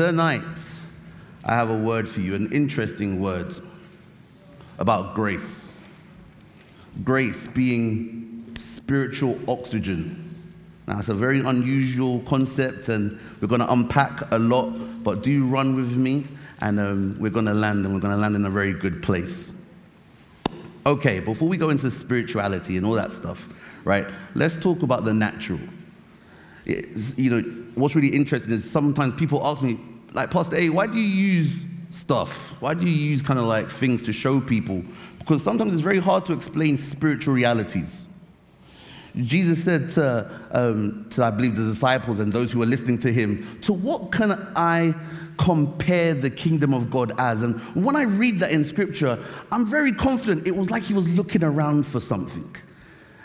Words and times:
Tonight, 0.00 0.64
I 1.44 1.52
have 1.52 1.68
a 1.68 1.76
word 1.76 2.08
for 2.08 2.20
you, 2.20 2.34
an 2.34 2.50
interesting 2.52 3.20
word 3.20 3.54
about 4.78 5.14
grace. 5.14 5.74
Grace 7.04 7.46
being 7.46 8.50
spiritual 8.56 9.38
oxygen. 9.46 10.34
Now, 10.88 11.00
it's 11.00 11.10
a 11.10 11.14
very 11.14 11.40
unusual 11.40 12.20
concept, 12.20 12.88
and 12.88 13.20
we're 13.42 13.48
going 13.48 13.60
to 13.60 13.70
unpack 13.70 14.32
a 14.32 14.38
lot, 14.38 14.70
but 15.04 15.22
do 15.22 15.44
run 15.46 15.76
with 15.76 15.94
me, 15.94 16.24
and 16.62 16.80
um, 16.80 17.18
we're 17.20 17.28
going 17.28 17.44
to 17.44 17.52
land, 17.52 17.84
and 17.84 17.92
we're 17.92 18.00
going 18.00 18.14
to 18.14 18.20
land 18.20 18.34
in 18.34 18.46
a 18.46 18.50
very 18.50 18.72
good 18.72 19.02
place. 19.02 19.52
Okay, 20.86 21.20
before 21.20 21.46
we 21.46 21.58
go 21.58 21.68
into 21.68 21.90
spirituality 21.90 22.78
and 22.78 22.86
all 22.86 22.94
that 22.94 23.12
stuff, 23.12 23.46
right, 23.84 24.06
let's 24.34 24.56
talk 24.56 24.80
about 24.80 25.04
the 25.04 25.12
natural. 25.12 25.60
It's, 26.64 27.18
you 27.18 27.30
know, 27.30 27.40
what's 27.74 27.94
really 27.94 28.08
interesting 28.08 28.54
is 28.54 28.68
sometimes 28.68 29.14
people 29.16 29.46
ask 29.46 29.60
me, 29.60 29.78
like, 30.12 30.30
Pastor 30.30 30.56
A, 30.56 30.68
why 30.68 30.86
do 30.86 30.98
you 30.98 31.06
use 31.06 31.64
stuff? 31.90 32.54
Why 32.60 32.74
do 32.74 32.86
you 32.86 32.92
use 32.92 33.22
kind 33.22 33.38
of 33.38 33.46
like 33.46 33.70
things 33.70 34.02
to 34.04 34.12
show 34.12 34.40
people? 34.40 34.82
Because 35.18 35.42
sometimes 35.42 35.72
it's 35.72 35.82
very 35.82 35.98
hard 35.98 36.26
to 36.26 36.32
explain 36.32 36.78
spiritual 36.78 37.34
realities. 37.34 38.08
Jesus 39.16 39.64
said 39.64 39.88
to, 39.90 40.30
um, 40.52 41.06
to, 41.10 41.24
I 41.24 41.30
believe, 41.30 41.56
the 41.56 41.64
disciples 41.64 42.20
and 42.20 42.32
those 42.32 42.52
who 42.52 42.60
were 42.60 42.66
listening 42.66 42.98
to 42.98 43.12
him, 43.12 43.58
To 43.62 43.72
what 43.72 44.12
can 44.12 44.32
I 44.54 44.94
compare 45.36 46.14
the 46.14 46.30
kingdom 46.30 46.74
of 46.74 46.90
God 46.90 47.12
as? 47.18 47.42
And 47.42 47.60
when 47.74 47.96
I 47.96 48.02
read 48.02 48.38
that 48.38 48.52
in 48.52 48.62
scripture, 48.62 49.18
I'm 49.50 49.66
very 49.66 49.92
confident 49.92 50.46
it 50.46 50.56
was 50.56 50.70
like 50.70 50.84
he 50.84 50.94
was 50.94 51.08
looking 51.16 51.42
around 51.42 51.86
for 51.86 52.00
something. 52.00 52.54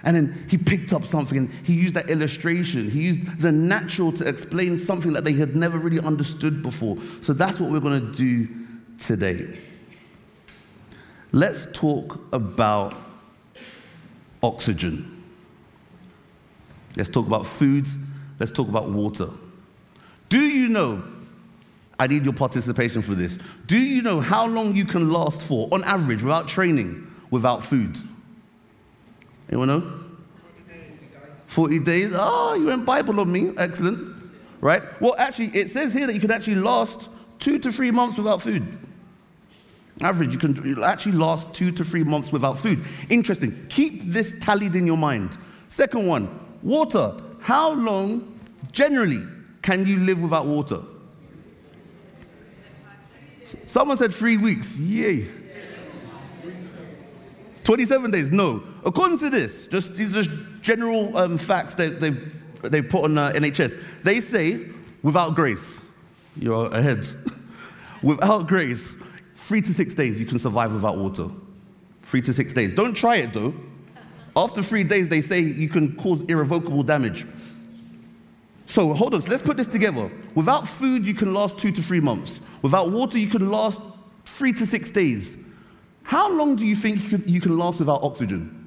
And 0.05 0.15
then 0.15 0.45
he 0.47 0.57
picked 0.57 0.93
up 0.93 1.05
something 1.05 1.37
and 1.37 1.51
he 1.65 1.73
used 1.73 1.95
that 1.95 2.11
illustration. 2.11 2.89
He 2.89 3.01
used 3.01 3.39
the 3.39 3.51
natural 3.51 4.11
to 4.13 4.27
explain 4.27 4.77
something 4.77 5.13
that 5.13 5.23
they 5.23 5.33
had 5.33 5.55
never 5.55 5.79
really 5.79 5.99
understood 5.99 6.61
before. 6.61 6.97
So 7.21 7.33
that's 7.33 7.59
what 7.59 7.71
we're 7.71 7.79
going 7.79 7.99
to 7.99 8.17
do 8.17 8.47
today. 8.99 9.59
Let's 11.31 11.67
talk 11.73 12.19
about 12.31 12.95
oxygen. 14.43 15.23
Let's 16.95 17.09
talk 17.09 17.25
about 17.25 17.47
food. 17.47 17.87
Let's 18.39 18.51
talk 18.51 18.69
about 18.69 18.89
water. 18.89 19.29
Do 20.29 20.39
you 20.39 20.69
know? 20.69 21.03
I 21.97 22.07
need 22.07 22.25
your 22.25 22.33
participation 22.33 23.01
for 23.01 23.15
this. 23.15 23.39
Do 23.65 23.77
you 23.77 24.01
know 24.01 24.19
how 24.19 24.45
long 24.45 24.75
you 24.75 24.85
can 24.85 25.09
last 25.09 25.41
for, 25.41 25.67
on 25.71 25.83
average, 25.83 26.21
without 26.21 26.47
training, 26.47 27.11
without 27.31 27.63
food? 27.63 27.97
Anyone 29.49 29.67
know? 29.67 29.93
40 31.47 31.79
days. 31.79 32.11
Oh, 32.13 32.55
you 32.55 32.65
went 32.65 32.85
Bible 32.85 33.19
on 33.19 33.31
me. 33.31 33.51
Excellent. 33.57 34.15
Right? 34.61 34.81
Well, 34.99 35.15
actually, 35.17 35.47
it 35.47 35.71
says 35.71 35.93
here 35.93 36.07
that 36.07 36.13
you 36.13 36.19
can 36.19 36.31
actually 36.31 36.55
last 36.55 37.07
two 37.39 37.59
to 37.59 37.71
three 37.71 37.91
months 37.91 38.17
without 38.17 38.41
food. 38.41 38.77
Average, 40.01 40.33
you 40.33 40.39
can 40.39 40.83
actually 40.83 41.13
last 41.13 41.53
two 41.53 41.71
to 41.71 41.85
three 41.85 42.03
months 42.03 42.31
without 42.31 42.59
food. 42.59 42.83
Interesting. 43.09 43.65
Keep 43.69 44.03
this 44.03 44.35
tallied 44.41 44.75
in 44.75 44.85
your 44.85 44.97
mind. 44.97 45.37
Second 45.69 46.05
one, 46.07 46.27
water. 46.61 47.15
How 47.39 47.71
long 47.71 48.37
generally 48.71 49.23
can 49.61 49.85
you 49.85 49.99
live 49.99 50.21
without 50.21 50.45
water? 50.45 50.81
Someone 53.67 53.97
said 53.97 54.13
three 54.13 54.37
weeks. 54.37 54.75
Yay. 54.77 55.27
27 57.63 58.11
days. 58.11 58.31
No. 58.31 58.63
According 58.85 59.17
to 59.19 59.31
this, 59.31 59.65
just 59.67 59.95
these 59.95 60.15
are 60.15 60.21
just 60.21 60.61
general 60.61 61.17
um, 61.17 61.37
facts 61.37 61.73
that 61.75 61.99
they've, 61.99 62.61
they 62.61 62.83
put 62.83 63.05
on 63.05 63.17
uh, 63.17 63.31
NHS. 63.31 63.81
They 64.03 64.21
say, 64.21 64.67
without 65.01 65.33
grace, 65.33 65.81
you're 66.37 66.67
ahead. 66.67 67.07
without 68.03 68.47
grace, 68.47 68.93
three 69.33 69.61
to 69.61 69.73
six 69.73 69.95
days 69.95 70.19
you 70.19 70.25
can 70.27 70.37
survive 70.37 70.71
without 70.71 70.97
water. 70.97 71.29
Three 72.03 72.21
to 72.21 72.33
six 72.33 72.53
days. 72.53 72.73
Don't 72.73 72.93
try 72.93 73.17
it 73.17 73.33
though. 73.33 73.55
After 74.35 74.61
three 74.61 74.83
days, 74.83 75.09
they 75.09 75.21
say 75.21 75.39
you 75.39 75.69
can 75.69 75.95
cause 75.95 76.21
irrevocable 76.23 76.83
damage. 76.83 77.25
So 78.67 78.93
hold 78.93 79.15
on, 79.15 79.21
so 79.21 79.31
let's 79.31 79.41
put 79.41 79.57
this 79.57 79.67
together. 79.67 80.11
Without 80.35 80.67
food, 80.67 81.05
you 81.05 81.13
can 81.13 81.33
last 81.33 81.57
two 81.57 81.71
to 81.71 81.81
three 81.81 82.01
months. 82.01 82.39
Without 82.61 82.91
water, 82.91 83.17
you 83.17 83.27
can 83.27 83.49
last 83.49 83.79
three 84.25 84.53
to 84.53 84.65
six 84.65 84.91
days. 84.91 85.37
How 86.03 86.29
long 86.29 86.55
do 86.55 86.65
you 86.65 86.75
think 86.75 87.01
you 87.01 87.09
can, 87.09 87.27
you 87.27 87.41
can 87.41 87.57
last 87.57 87.79
without 87.79 88.03
oxygen? 88.03 88.64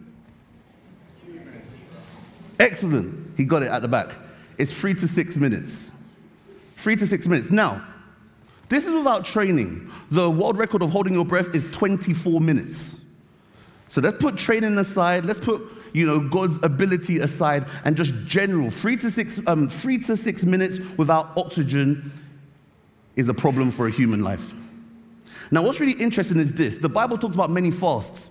Excellent. 2.58 3.36
He 3.36 3.44
got 3.44 3.62
it 3.62 3.70
at 3.70 3.82
the 3.82 3.88
back. 3.88 4.10
It's 4.56 4.72
three 4.72 4.94
to 4.94 5.08
six 5.08 5.36
minutes. 5.36 5.90
Three 6.76 6.96
to 6.96 7.06
six 7.06 7.26
minutes. 7.26 7.50
Now, 7.50 7.84
this 8.68 8.86
is 8.86 8.94
without 8.94 9.24
training. 9.24 9.90
The 10.10 10.30
world 10.30 10.58
record 10.58 10.82
of 10.82 10.90
holding 10.90 11.14
your 11.14 11.24
breath 11.24 11.54
is 11.54 11.64
24 11.70 12.40
minutes. 12.40 12.98
So 13.88 14.00
let's 14.00 14.20
put 14.20 14.36
training 14.36 14.76
aside. 14.78 15.24
Let's 15.24 15.38
put 15.40 15.62
you 15.94 16.06
know 16.06 16.20
God's 16.20 16.62
ability 16.62 17.20
aside 17.20 17.66
and 17.84 17.96
just 17.96 18.14
general 18.26 18.70
three 18.70 18.96
to 18.98 19.10
six 19.10 19.40
um, 19.46 19.68
three 19.68 19.98
to 20.00 20.16
six 20.16 20.44
minutes 20.44 20.78
without 20.98 21.32
oxygen 21.36 22.12
is 23.16 23.28
a 23.28 23.34
problem 23.34 23.70
for 23.70 23.86
a 23.86 23.90
human 23.90 24.22
life. 24.22 24.52
Now, 25.50 25.62
what's 25.62 25.80
really 25.80 25.98
interesting 26.00 26.38
is 26.38 26.52
this: 26.52 26.76
the 26.78 26.90
Bible 26.90 27.16
talks 27.16 27.34
about 27.34 27.50
many 27.50 27.70
fasts. 27.70 28.30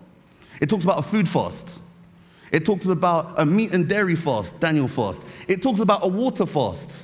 It 0.62 0.70
talks 0.70 0.84
about 0.84 1.00
a 1.00 1.02
food 1.02 1.28
fast. 1.28 1.74
It 2.52 2.66
talks 2.66 2.86
about 2.86 3.34
a 3.38 3.46
meat 3.46 3.74
and 3.74 3.88
dairy 3.88 4.16
fast, 4.16 4.60
Daniel 4.60 4.88
fast. 4.88 5.22
It 5.48 5.62
talks 5.62 5.80
about 5.80 6.04
a 6.04 6.08
water 6.08 6.46
fast. 6.46 6.96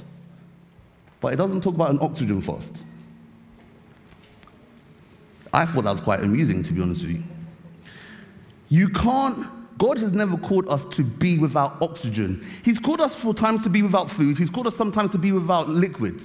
But 1.20 1.34
it 1.34 1.36
doesn't 1.38 1.62
talk 1.62 1.76
about 1.76 1.92
an 1.92 2.00
oxygen 2.02 2.42
fast. 2.42 2.76
I 5.54 5.66
thought 5.66 5.84
that 5.84 5.92
was 5.92 6.02
quite 6.02 6.22
amusing, 6.22 6.64
to 6.64 6.74
be 6.74 6.82
honest 6.82 7.02
with 7.02 7.12
you. 7.12 7.24
You 8.70 8.90
can't, 8.90 9.48
God 9.78 10.00
has 10.00 10.14
never 10.14 10.36
called 10.36 10.68
us 10.68 10.84
to 10.86 11.04
be 11.04 11.38
without 11.38 11.80
oxygen. 11.82 12.46
He's 12.64 12.80
called 12.80 13.02
us 13.02 13.14
for 13.14 13.34
times 13.34 13.62
to 13.62 13.70
be 13.70 13.82
without 13.82 14.10
food, 14.10 14.38
He's 14.38 14.50
called 14.50 14.68
us 14.68 14.76
sometimes 14.76 15.12
to 15.12 15.18
be 15.18 15.32
without 15.32 15.70
liquid. 15.70 16.24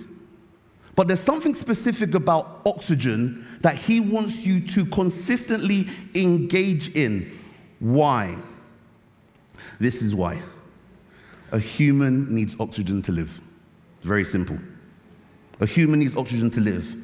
But 0.95 1.07
there's 1.07 1.21
something 1.21 1.55
specific 1.55 2.15
about 2.15 2.61
oxygen 2.67 3.47
that 3.61 3.77
He 3.77 4.01
wants 4.01 4.47
you 4.47 4.67
to 4.69 4.85
consistently 4.87 5.89
engage 6.15 6.97
in. 6.97 7.31
Why? 7.79 8.37
This 9.81 10.03
is 10.03 10.15
why. 10.15 10.41
A 11.53 11.59
human 11.59 12.33
needs 12.35 12.59
oxygen 12.61 13.01
to 13.03 13.13
live. 13.13 13.41
Very 14.03 14.25
simple. 14.25 14.59
A 15.61 15.67
human 15.67 16.01
needs 16.01 16.17
oxygen 16.17 16.51
to 16.51 16.61
live. 16.61 16.95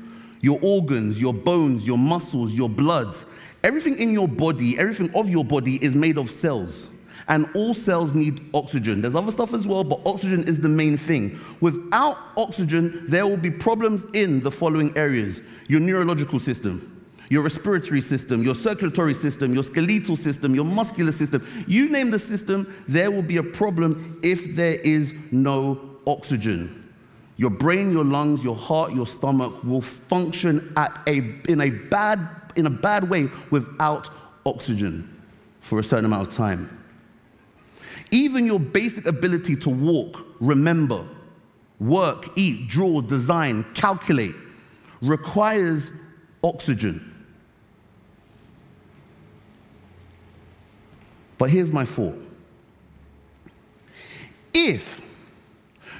Your 0.40 0.58
organs, 0.62 1.20
your 1.20 1.32
bones, 1.32 1.86
your 1.86 1.98
muscles, 1.98 2.52
your 2.52 2.68
blood, 2.68 3.16
everything 3.62 3.98
in 3.98 4.12
your 4.12 4.28
body, 4.28 4.78
everything 4.78 5.14
of 5.14 5.28
your 5.28 5.44
body 5.44 5.82
is 5.82 5.94
made 5.94 6.18
of 6.18 6.30
cells. 6.30 6.90
And 7.26 7.48
all 7.54 7.72
cells 7.72 8.12
need 8.12 8.42
oxygen. 8.52 9.00
There's 9.00 9.14
other 9.14 9.32
stuff 9.32 9.54
as 9.54 9.66
well, 9.66 9.82
but 9.82 10.00
oxygen 10.04 10.44
is 10.44 10.60
the 10.60 10.68
main 10.68 10.98
thing. 10.98 11.40
Without 11.60 12.18
oxygen, 12.36 13.04
there 13.08 13.26
will 13.26 13.38
be 13.38 13.50
problems 13.50 14.04
in 14.12 14.40
the 14.40 14.50
following 14.50 14.96
areas 14.96 15.40
your 15.66 15.80
neurological 15.80 16.38
system, 16.38 16.93
your 17.30 17.42
respiratory 17.42 18.00
system, 18.00 18.42
your 18.42 18.54
circulatory 18.54 19.14
system, 19.14 19.54
your 19.54 19.62
skeletal 19.62 20.16
system, 20.16 20.54
your 20.54 20.64
muscular 20.64 21.12
system. 21.12 21.46
You 21.66 21.88
name 21.88 22.10
the 22.10 22.18
system, 22.18 22.72
there 22.86 23.10
will 23.10 23.22
be 23.22 23.38
a 23.38 23.42
problem 23.42 24.20
if 24.22 24.54
there 24.54 24.74
is 24.76 25.14
no 25.30 25.80
oxygen. 26.06 26.92
Your 27.36 27.50
brain, 27.50 27.92
your 27.92 28.04
lungs, 28.04 28.44
your 28.44 28.54
heart, 28.54 28.92
your 28.92 29.06
stomach 29.06 29.64
will 29.64 29.80
function 29.80 30.72
at 30.76 30.92
a, 31.06 31.18
in, 31.48 31.60
a 31.60 31.70
bad, 31.70 32.20
in 32.56 32.66
a 32.66 32.70
bad 32.70 33.08
way 33.08 33.28
without 33.50 34.08
oxygen 34.46 35.10
for 35.60 35.78
a 35.78 35.82
certain 35.82 36.04
amount 36.04 36.28
of 36.28 36.34
time. 36.34 36.80
Even 38.10 38.46
your 38.46 38.60
basic 38.60 39.06
ability 39.06 39.56
to 39.56 39.70
walk, 39.70 40.24
remember, 40.38 41.04
work, 41.80 42.28
eat, 42.36 42.68
draw, 42.68 43.00
design, 43.00 43.64
calculate 43.74 44.34
requires 45.00 45.90
oxygen. 46.44 47.13
But 51.38 51.50
here's 51.50 51.72
my 51.72 51.84
thought 51.84 52.20
if 54.52 55.00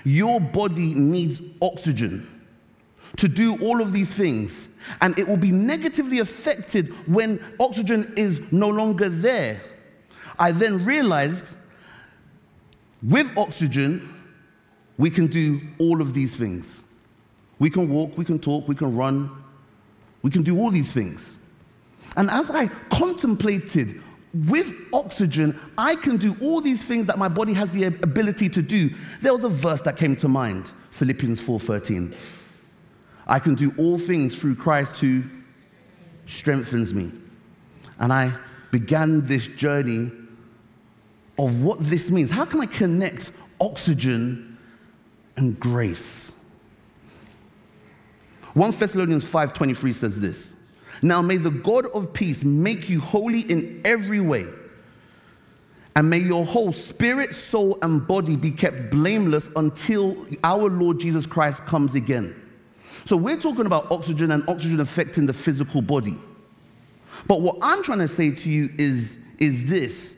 your 0.05 0.41
body 0.41 0.95
needs 0.95 1.43
oxygen 1.61 2.31
to 3.17 3.29
do 3.29 3.59
all 3.61 3.81
of 3.81 3.93
these 3.93 4.15
things, 4.15 4.69
and 5.01 5.19
it 5.19 5.27
will 5.27 5.37
be 5.37 5.51
negatively 5.51 6.19
affected 6.19 6.93
when 7.09 7.43
oxygen 7.59 8.13
is 8.17 8.53
no 8.53 8.69
longer 8.69 9.09
there. 9.09 9.61
I 10.39 10.53
then 10.53 10.85
realized 10.85 11.57
with 13.03 13.37
oxygen, 13.37 14.15
we 14.99 15.11
can 15.11 15.27
do 15.27 15.61
all 15.79 16.01
of 16.01 16.15
these 16.15 16.37
things. 16.37 16.83
We 17.59 17.71
can 17.71 17.89
walk, 17.89 18.17
we 18.19 18.25
can 18.25 18.39
talk, 18.39 18.69
we 18.69 18.75
can 18.75 18.95
run, 18.97 19.31
we 20.23 20.31
can 20.31 20.43
do 20.43 20.59
all 20.59 20.71
these 20.71 20.93
things. 20.93 21.39
And 22.17 22.31
as 22.31 22.51
I 22.51 22.67
contemplated 22.91 24.03
with 24.35 24.73
oxygen, 24.93 25.59
I 25.79 25.95
can 25.95 26.17
do 26.17 26.37
all 26.41 26.61
these 26.61 26.83
things 26.83 27.07
that 27.07 27.19
my 27.19 27.29
body 27.29 27.53
has 27.53 27.71
the 27.71 27.85
ability 27.85 28.49
to 28.51 28.63
do. 28.63 28.91
There 29.21 29.33
was 29.33 29.45
a 29.45 29.49
verse 29.49 29.81
that 29.83 29.97
came 29.97 30.17
to 30.17 30.29
mind, 30.29 30.73
Philippians 30.91 31.41
4:13. 31.41 32.15
I 33.27 33.39
can 33.39 33.55
do 33.55 33.73
all 33.79 33.99
things 33.99 34.35
through 34.35 34.57
Christ 34.57 34.97
who 34.99 35.23
strengthens 36.27 36.93
me. 36.93 37.13
And 37.99 38.13
I 38.13 38.33
began 38.71 39.27
this 39.27 39.47
journey 39.47 40.11
of 41.39 41.63
what 41.63 41.79
this 41.79 42.11
means. 42.11 42.31
How 42.31 42.45
can 42.45 42.61
I 42.61 42.67
connect 42.67 43.31
oxygen 43.61 44.59
and 45.37 45.59
grace? 45.59 46.33
1 48.55 48.79
Thessalonians 48.79 49.25
5:23 49.25 49.93
says 49.93 50.21
this. 50.21 50.57
Now 51.05 51.21
may 51.21 51.37
the 51.37 51.51
God 51.51 51.85
of 51.89 52.15
peace 52.15 52.45
make 52.45 52.89
you 52.89 52.99
holy 52.99 53.41
in 53.41 53.83
every 53.85 54.21
way. 54.21 54.47
And 55.95 56.09
may 56.09 56.17
your 56.17 56.47
whole 56.47 56.73
spirit, 56.73 57.35
soul, 57.35 57.77
and 57.83 58.09
body 58.09 58.37
be 58.37 58.51
kept 58.51 58.91
blameless 58.91 59.51
until 59.55 60.17
our 60.43 60.71
Lord 60.71 61.01
Jesus 61.01 61.27
Christ 61.27 61.67
comes 61.67 61.95
again. 61.95 62.35
So 63.05 63.19
we're 63.19 63.37
talking 63.37 63.67
about 63.67 63.93
oxygen 63.93 64.33
and 64.33 64.49
oxygen 64.49 64.81
affecting 64.81 65.27
the 65.27 65.35
physical 65.35 65.83
body. 65.83 66.17
But 67.27 67.43
what 67.43 67.59
I'm 67.61 67.83
trying 67.83 67.99
to 67.99 68.09
say 68.09 68.31
to 68.31 68.51
you 68.51 68.71
is, 68.79 69.19
is 69.39 69.67
this. 69.67 70.14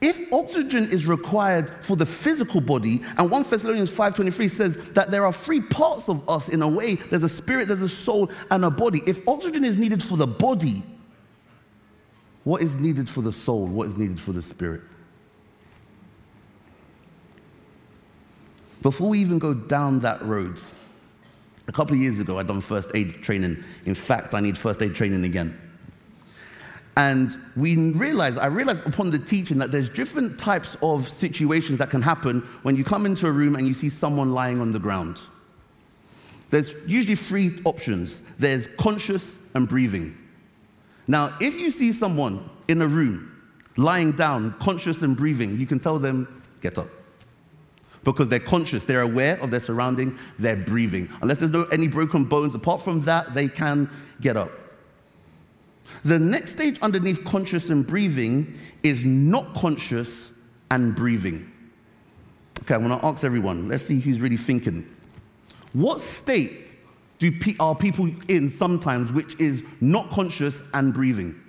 If 0.00 0.32
oxygen 0.32 0.90
is 0.90 1.06
required 1.06 1.84
for 1.84 1.96
the 1.96 2.06
physical 2.06 2.60
body, 2.60 3.02
and 3.16 3.30
1 3.30 3.42
Thessalonians 3.42 3.90
5.23 3.90 4.50
says 4.50 4.76
that 4.92 5.10
there 5.10 5.26
are 5.26 5.32
three 5.32 5.60
parts 5.60 6.08
of 6.08 6.28
us 6.28 6.48
in 6.48 6.62
a 6.62 6.68
way, 6.68 6.94
there's 6.94 7.24
a 7.24 7.28
spirit, 7.28 7.66
there's 7.66 7.82
a 7.82 7.88
soul, 7.88 8.30
and 8.50 8.64
a 8.64 8.70
body. 8.70 9.02
If 9.06 9.26
oxygen 9.26 9.64
is 9.64 9.76
needed 9.76 10.02
for 10.02 10.16
the 10.16 10.26
body, 10.26 10.82
what 12.44 12.62
is 12.62 12.76
needed 12.76 13.10
for 13.10 13.22
the 13.22 13.32
soul? 13.32 13.66
What 13.66 13.88
is 13.88 13.96
needed 13.96 14.20
for 14.20 14.32
the 14.32 14.42
spirit? 14.42 14.82
Before 18.80 19.08
we 19.08 19.18
even 19.18 19.40
go 19.40 19.52
down 19.52 20.00
that 20.00 20.22
road, 20.22 20.60
a 21.66 21.72
couple 21.72 21.96
of 21.96 22.00
years 22.00 22.20
ago, 22.20 22.38
I'd 22.38 22.46
done 22.46 22.60
first 22.60 22.90
aid 22.94 23.22
training. 23.22 23.62
In 23.84 23.94
fact, 23.94 24.32
I 24.32 24.40
need 24.40 24.56
first 24.56 24.80
aid 24.80 24.94
training 24.94 25.24
again. 25.24 25.60
And 26.98 27.36
we 27.54 27.76
realized, 27.92 28.40
I 28.40 28.46
realized 28.46 28.84
upon 28.84 29.10
the 29.10 29.20
teaching 29.20 29.58
that 29.58 29.70
there's 29.70 29.88
different 29.88 30.36
types 30.36 30.76
of 30.82 31.08
situations 31.08 31.78
that 31.78 31.90
can 31.90 32.02
happen 32.02 32.40
when 32.64 32.74
you 32.74 32.82
come 32.82 33.06
into 33.06 33.28
a 33.28 33.30
room 33.30 33.54
and 33.54 33.68
you 33.68 33.72
see 33.72 33.88
someone 33.88 34.34
lying 34.34 34.60
on 34.60 34.72
the 34.72 34.80
ground. 34.80 35.22
There's 36.50 36.74
usually 36.88 37.14
three 37.14 37.60
options 37.64 38.20
there's 38.40 38.66
conscious 38.78 39.36
and 39.54 39.68
breathing. 39.68 40.18
Now, 41.06 41.36
if 41.40 41.54
you 41.54 41.70
see 41.70 41.92
someone 41.92 42.50
in 42.66 42.82
a 42.82 42.88
room 42.88 43.30
lying 43.76 44.10
down, 44.10 44.54
conscious 44.58 45.02
and 45.02 45.16
breathing, 45.16 45.56
you 45.56 45.66
can 45.66 45.78
tell 45.78 46.00
them, 46.00 46.42
get 46.60 46.78
up 46.78 46.88
because 48.02 48.28
they're 48.28 48.40
conscious, 48.40 48.84
they're 48.84 49.02
aware 49.02 49.40
of 49.40 49.52
their 49.52 49.60
surrounding, 49.60 50.18
they're 50.40 50.56
breathing. 50.56 51.08
Unless 51.22 51.38
there's 51.38 51.52
no 51.52 51.62
any 51.66 51.86
broken 51.86 52.24
bones, 52.24 52.56
apart 52.56 52.82
from 52.82 53.02
that, 53.02 53.34
they 53.34 53.46
can 53.46 53.88
get 54.20 54.36
up. 54.36 54.50
The 56.04 56.18
next 56.18 56.52
stage 56.52 56.78
underneath 56.80 57.24
conscious 57.24 57.70
and 57.70 57.86
breathing 57.86 58.58
is 58.82 59.04
not 59.04 59.54
conscious 59.54 60.30
and 60.70 60.94
breathing. 60.94 61.50
Okay, 62.62 62.74
I'm 62.74 62.86
to 62.88 63.04
ask 63.04 63.24
everyone. 63.24 63.68
Let's 63.68 63.84
see 63.84 64.00
who's 64.00 64.20
really 64.20 64.36
thinking. 64.36 64.86
What 65.72 66.00
state 66.00 66.52
do 67.18 67.30
pe- 67.32 67.56
are 67.58 67.74
people 67.74 68.10
in 68.28 68.48
sometimes 68.48 69.10
which 69.10 69.38
is 69.40 69.62
not 69.80 70.10
conscious 70.10 70.60
and 70.74 70.92
breathing? 70.92 71.40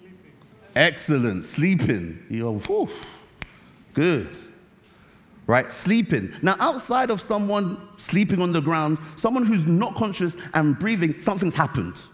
Sleeping. 0.00 0.32
Excellent. 0.74 1.44
Sleeping. 1.44 2.24
You're, 2.28 2.52
whew, 2.52 2.88
good 3.94 4.36
right? 5.46 5.72
Sleeping. 5.72 6.32
Now, 6.42 6.56
outside 6.58 7.10
of 7.10 7.20
someone 7.20 7.88
sleeping 7.98 8.40
on 8.40 8.52
the 8.52 8.60
ground, 8.60 8.98
someone 9.16 9.44
who's 9.44 9.64
not 9.64 9.94
conscious 9.94 10.36
and 10.54 10.78
breathing, 10.78 11.20
something's 11.20 11.54
happened. 11.54 12.06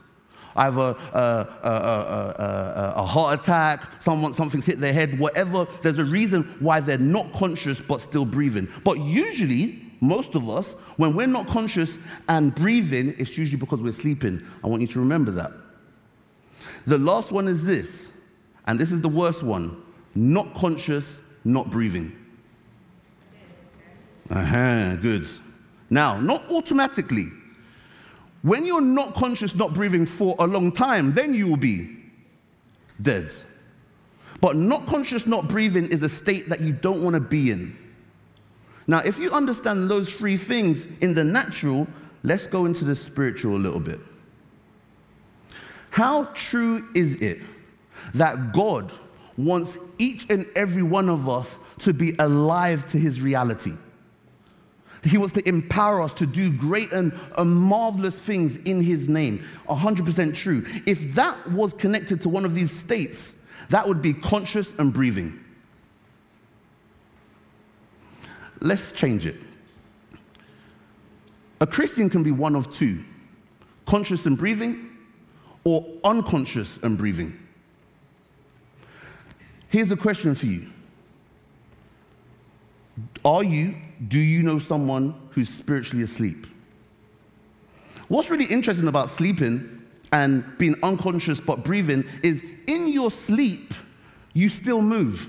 Either 0.57 0.97
a, 1.13 1.19
a, 1.19 1.69
a, 1.69 2.93
a, 2.97 3.03
heart 3.03 3.41
attack, 3.41 3.83
someone, 4.01 4.33
something's 4.33 4.67
hit 4.67 4.81
their 4.81 4.93
head, 4.93 5.19
whatever. 5.19 5.67
There's 5.83 5.99
a 5.99 6.05
reason 6.05 6.43
why 6.61 6.81
they're 6.81 6.99
not 6.99 7.33
conscious 7.33 7.81
but 7.81 8.01
still 8.01 8.25
breathing. 8.25 8.69
But 8.85 8.99
usually, 8.99 9.81
most 10.01 10.35
of 10.35 10.51
us, 10.51 10.73
when 10.97 11.15
we're 11.15 11.27
not 11.27 11.47
conscious 11.47 11.97
and 12.29 12.55
breathing, 12.55 13.15
it's 13.19 13.39
usually 13.39 13.59
because 13.59 13.81
we're 13.81 13.93
sleeping. 13.93 14.45
I 14.63 14.69
want 14.69 14.83
you 14.83 14.89
to 14.89 14.99
remember 14.99 15.31
that. 15.33 15.53
The 16.87 16.99
last 16.99 17.31
one 17.31 17.49
is 17.49 17.65
this, 17.65 18.11
and 18.67 18.79
this 18.79 18.93
is 18.93 19.01
the 19.01 19.09
worst 19.09 19.43
one 19.43 19.83
not 20.15 20.55
conscious, 20.55 21.19
not 21.45 21.71
breathing. 21.71 22.13
Uh-huh, 24.31 24.97
good. 24.97 25.29
Now, 25.91 26.21
not 26.21 26.51
automatically. 26.51 27.27
When 28.43 28.67
you're 28.67 28.81
not 28.81 29.15
conscious, 29.15 29.55
not 29.55 29.73
breathing 29.73 30.05
for 30.05 30.35
a 30.39 30.47
long 30.47 30.73
time, 30.73 31.15
then 31.15 31.33
you 31.33 31.47
will 31.47 31.57
be 31.57 31.97
dead. 33.01 33.33
But 34.41 34.57
not 34.57 34.87
conscious, 34.87 35.27
not 35.27 35.49
breathing 35.49 35.87
is 35.87 36.03
a 36.03 36.09
state 36.09 36.49
that 36.49 36.61
you 36.61 36.73
don't 36.73 37.03
want 37.03 37.15
to 37.15 37.21
be 37.21 37.53
in. 37.53 37.79
Now, 38.89 38.99
if 38.99 39.19
you 39.19 39.31
understand 39.31 39.89
those 39.89 40.13
three 40.13 40.37
things 40.37 40.87
in 41.01 41.15
the 41.15 41.23
natural, 41.23 41.87
let's 42.25 42.49
go 42.49 42.67
into 42.67 42.85
the 42.85 42.97
spiritual 42.97 43.57
a 43.57 43.59
little 43.59 43.81
bit. 43.81 44.01
How 45.91 46.25
true 46.35 46.89
is 46.95 47.23
it 47.23 47.39
that 48.15 48.53
God 48.53 48.91
wants 49.37 49.79
each 49.99 50.29
and 50.31 50.47
every 50.57 50.83
one 50.83 51.09
of 51.09 51.29
us 51.29 51.57
to 51.81 51.93
be 51.93 52.15
alive 52.19 52.91
to 52.91 52.99
his 52.99 53.21
reality? 53.21 53.75
He 55.05 55.19
wants 55.19 55.35
to 55.35 55.49
empower 55.49 56.01
us 56.01 56.13
to 56.15 56.27
do 56.27 56.53
great 56.53 56.93
and, 56.93 57.13
marvelous 57.45 58.15
things 58.21 58.57
in 58.59 58.83
His 58.83 59.09
name. 59.09 59.45
100% 59.69 60.35
true. 60.35 60.65
If 60.87 61.15
that 61.15 61.51
was 61.51 61.73
connected 61.73 62.21
to 62.23 62.29
one 62.29 62.45
of 62.45 62.55
these 62.55 62.71
states, 62.71 63.35
that 63.71 63.89
would 63.89 64.01
be 64.01 64.15
conscious 64.15 64.73
and 64.79 64.93
breathing. 64.93 65.43
Let's 68.61 68.93
change 68.93 69.27
it. 69.27 69.37
A 71.61 71.67
Christian 71.67 72.09
can 72.09 72.23
be 72.23 72.31
one 72.31 72.55
of 72.55 72.73
two 72.73 73.05
conscious 73.87 74.27
and 74.27 74.39
breathing, 74.39 74.89
or 75.65 75.85
unconscious 76.05 76.79
and 76.83 76.97
breathing. 76.97 77.39
Here's 79.69 79.91
a 79.91 79.97
question 79.97 80.35
for 80.35 80.47
you 80.47 80.69
Are 83.25 83.43
you 83.43 83.75
do 84.09 84.19
you 84.19 84.43
know 84.43 84.59
someone 84.59 85.15
who's 85.31 85.49
spiritually 85.49 86.03
asleep? 86.03 86.47
What's 88.09 88.31
really 88.31 88.47
interesting 88.47 88.89
about 88.89 89.11
sleeping 89.11 89.83
and 90.13 90.45
being 90.59 90.77
unconscious 90.83 91.41
but 91.41 91.65
breathing 91.65 92.05
is 92.23 92.43
in 92.67 92.89
your 92.89 93.11
sleep, 93.11 93.75
you 94.35 94.49
still 94.49 94.83
move. 94.83 95.29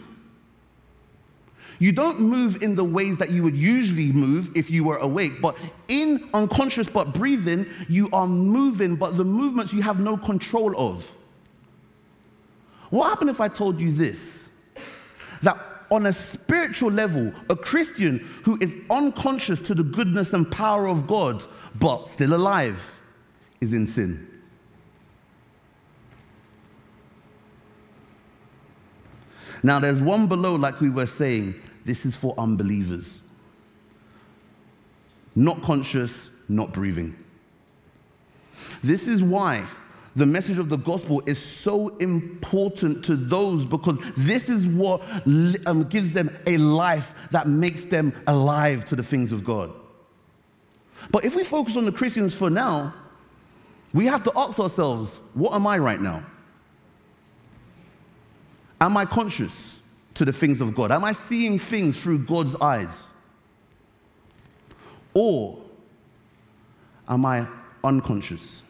You 1.79 1.91
don't 1.91 2.19
move 2.19 2.61
in 2.61 2.75
the 2.75 2.83
ways 2.83 3.17
that 3.17 3.31
you 3.31 3.43
would 3.43 3.55
usually 3.55 4.11
move 4.11 4.55
if 4.55 4.69
you 4.69 4.83
were 4.83 4.97
awake, 4.97 5.41
but 5.41 5.57
in 5.87 6.29
unconscious 6.33 6.87
but 6.87 7.13
breathing, 7.13 7.65
you 7.89 8.09
are 8.13 8.27
moving, 8.27 8.95
but 8.95 9.17
the 9.17 9.25
movements 9.25 9.73
you 9.73 9.81
have 9.81 9.99
no 9.99 10.15
control 10.15 10.73
of. 10.77 11.11
What 12.89 13.09
happened 13.09 13.31
if 13.31 13.41
I 13.41 13.47
told 13.47 13.81
you 13.81 13.91
this? 13.91 14.47
That 15.41 15.57
on 15.93 16.07
a 16.07 16.11
spiritual 16.11 16.91
level, 16.91 17.31
a 17.49 17.55
Christian 17.55 18.17
who 18.43 18.57
is 18.59 18.75
unconscious 18.89 19.61
to 19.61 19.75
the 19.75 19.83
goodness 19.83 20.33
and 20.33 20.51
power 20.51 20.87
of 20.87 21.05
God, 21.05 21.43
but 21.75 22.07
still 22.07 22.33
alive, 22.33 22.97
is 23.61 23.73
in 23.73 23.85
sin. 23.85 24.27
Now, 29.61 29.79
there's 29.79 30.01
one 30.01 30.25
below, 30.25 30.55
like 30.55 30.81
we 30.81 30.89
were 30.89 31.05
saying, 31.05 31.53
this 31.85 32.07
is 32.07 32.15
for 32.15 32.33
unbelievers. 32.39 33.21
Not 35.35 35.61
conscious, 35.61 36.31
not 36.49 36.73
breathing. 36.73 37.15
This 38.83 39.07
is 39.07 39.21
why 39.21 39.67
the 40.15 40.25
message 40.25 40.59
of 40.59 40.69
the 40.69 40.77
gospel 40.77 41.23
is 41.25 41.39
so 41.39 41.89
important 41.97 43.03
to 43.05 43.15
those 43.15 43.65
because 43.65 43.97
this 44.15 44.47
is 44.47 44.65
what 44.65 45.01
um, 45.65 45.85
gives 45.85 46.13
them 46.13 46.35
a 46.45 46.57
life 46.57 47.13
that 47.31 47.47
makes 47.47 47.85
them 47.85 48.13
alive 48.27 48.85
to 48.85 48.95
the 48.95 49.03
things 49.03 49.31
of 49.31 49.43
God. 49.43 49.71
But 51.11 51.25
if 51.25 51.35
we 51.35 51.43
focus 51.43 51.77
on 51.77 51.85
the 51.85 51.91
Christians 51.91 52.35
for 52.35 52.49
now, 52.49 52.93
we 53.93 54.05
have 54.05 54.23
to 54.23 54.31
ask 54.35 54.59
ourselves 54.59 55.17
what 55.33 55.53
am 55.53 55.65
I 55.65 55.77
right 55.77 55.99
now? 55.99 56.23
Am 58.79 58.97
I 58.97 59.05
conscious 59.05 59.79
to 60.15 60.25
the 60.25 60.33
things 60.33 60.61
of 60.61 60.75
God? 60.75 60.91
Am 60.91 61.03
I 61.03 61.13
seeing 61.13 61.57
things 61.57 61.99
through 61.99 62.19
God's 62.19 62.55
eyes? 62.55 63.03
Or 65.13 65.59
am 67.07 67.25
I 67.25 67.47
unconscious? 67.83 68.62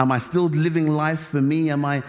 Am 0.00 0.10
I 0.10 0.18
still 0.18 0.44
living 0.44 0.88
life 0.88 1.20
for 1.20 1.42
me? 1.42 1.68
Am 1.68 1.84
I 1.84 2.02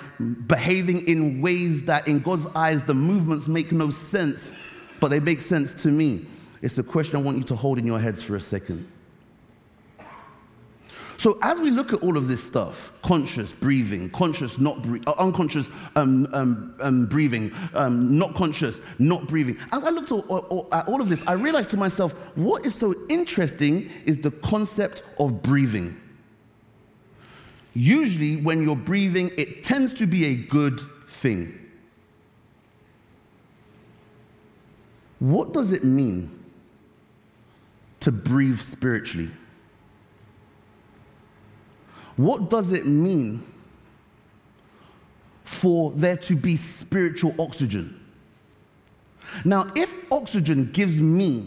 behaving 0.47 1.05
in 1.09 1.41
ways 1.41 1.83
that, 1.87 2.07
in 2.07 2.19
God's 2.19 2.47
eyes, 2.55 2.83
the 2.83 2.93
movements 2.93 3.49
make 3.49 3.73
no 3.73 3.91
sense, 3.91 4.49
but 5.01 5.09
they 5.09 5.19
make 5.19 5.41
sense 5.41 5.73
to 5.83 5.89
me? 5.89 6.25
It's 6.61 6.77
a 6.77 6.83
question 6.83 7.17
I 7.17 7.19
want 7.19 7.39
you 7.39 7.43
to 7.43 7.55
hold 7.57 7.77
in 7.77 7.85
your 7.85 7.99
heads 7.99 8.23
for 8.23 8.37
a 8.37 8.39
second. 8.39 8.89
So 11.17 11.37
as 11.41 11.59
we 11.59 11.69
look 11.69 11.91
at 11.91 12.01
all 12.01 12.15
of 12.15 12.29
this 12.29 12.41
stuff, 12.41 12.93
conscious 13.01 13.51
breathing, 13.51 14.09
conscious 14.09 14.57
not 14.57 14.81
breathing, 14.83 15.03
uh, 15.05 15.15
unconscious 15.17 15.69
um, 15.97 16.29
um, 16.31 16.73
um, 16.79 17.07
breathing, 17.07 17.51
um, 17.73 18.17
not 18.17 18.35
conscious 18.35 18.79
not 18.99 19.27
breathing. 19.27 19.57
As 19.73 19.83
I 19.83 19.89
looked 19.89 20.13
at 20.13 20.23
all 20.29 21.01
of 21.01 21.09
this, 21.09 21.23
I 21.27 21.33
realized 21.33 21.71
to 21.71 21.77
myself, 21.77 22.13
what 22.37 22.65
is 22.65 22.73
so 22.73 22.95
interesting 23.09 23.89
is 24.05 24.19
the 24.19 24.31
concept 24.31 25.03
of 25.19 25.41
breathing. 25.41 25.97
Usually, 27.73 28.35
when 28.37 28.61
you're 28.61 28.75
breathing, 28.75 29.31
it 29.37 29.63
tends 29.63 29.93
to 29.93 30.05
be 30.05 30.25
a 30.25 30.35
good 30.35 30.81
thing. 31.07 31.57
What 35.19 35.53
does 35.53 35.71
it 35.71 35.83
mean 35.83 36.31
to 38.01 38.11
breathe 38.11 38.59
spiritually? 38.59 39.29
What 42.17 42.49
does 42.49 42.71
it 42.71 42.85
mean 42.85 43.43
for 45.43 45.91
there 45.91 46.17
to 46.17 46.35
be 46.35 46.57
spiritual 46.57 47.35
oxygen? 47.39 47.97
Now, 49.45 49.71
if 49.75 49.93
oxygen 50.11 50.71
gives 50.71 50.99
me 50.99 51.45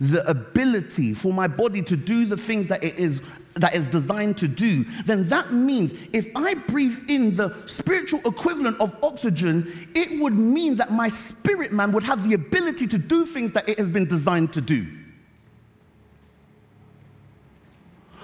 the 0.00 0.28
ability 0.28 1.14
for 1.14 1.32
my 1.32 1.48
body 1.48 1.82
to 1.82 1.96
do 1.96 2.26
the 2.26 2.36
things 2.36 2.68
that 2.68 2.84
it 2.84 2.96
is 2.96 3.22
that 3.54 3.74
is 3.74 3.86
designed 3.86 4.36
to 4.38 4.48
do, 4.48 4.84
then 5.06 5.28
that 5.28 5.52
means 5.52 5.94
if 6.12 6.28
I 6.36 6.54
breathe 6.54 7.08
in 7.08 7.36
the 7.36 7.54
spiritual 7.66 8.20
equivalent 8.26 8.78
of 8.80 8.94
oxygen, 9.02 9.90
it 9.94 10.20
would 10.20 10.34
mean 10.34 10.76
that 10.76 10.92
my 10.92 11.08
spirit 11.08 11.72
man 11.72 11.92
would 11.92 12.02
have 12.04 12.28
the 12.28 12.34
ability 12.34 12.86
to 12.88 12.98
do 12.98 13.24
things 13.24 13.52
that 13.52 13.68
it 13.68 13.78
has 13.78 13.88
been 13.88 14.06
designed 14.06 14.52
to 14.52 14.60
do. 14.60 14.86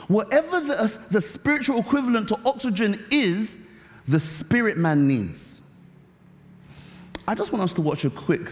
Whatever 0.08 0.60
the, 0.60 0.82
uh, 0.82 0.88
the 1.10 1.20
spiritual 1.22 1.78
equivalent 1.78 2.28
to 2.28 2.38
oxygen 2.44 3.02
is, 3.10 3.56
the 4.06 4.20
spirit 4.20 4.76
man 4.76 5.08
needs. 5.08 5.62
I 7.26 7.34
just 7.34 7.52
want 7.52 7.62
us 7.62 7.72
to 7.74 7.80
watch 7.80 8.04
a 8.04 8.10
quick 8.10 8.42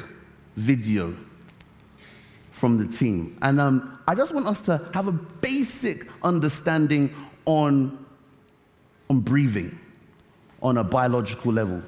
video 0.57 1.15
from 2.61 2.77
the 2.77 2.87
team. 2.87 3.39
And 3.41 3.59
um, 3.59 3.99
I 4.07 4.15
just 4.15 4.35
want 4.35 4.47
us 4.47 4.61
to 4.63 4.87
have 4.93 5.09
a 5.09 5.13
basic 5.13 6.07
understanding 6.23 7.13
on, 7.47 8.05
on 9.09 9.21
breathing 9.21 9.79
on 10.63 10.77
a 10.77 10.85
biological 10.85 11.55
level. 11.55 11.83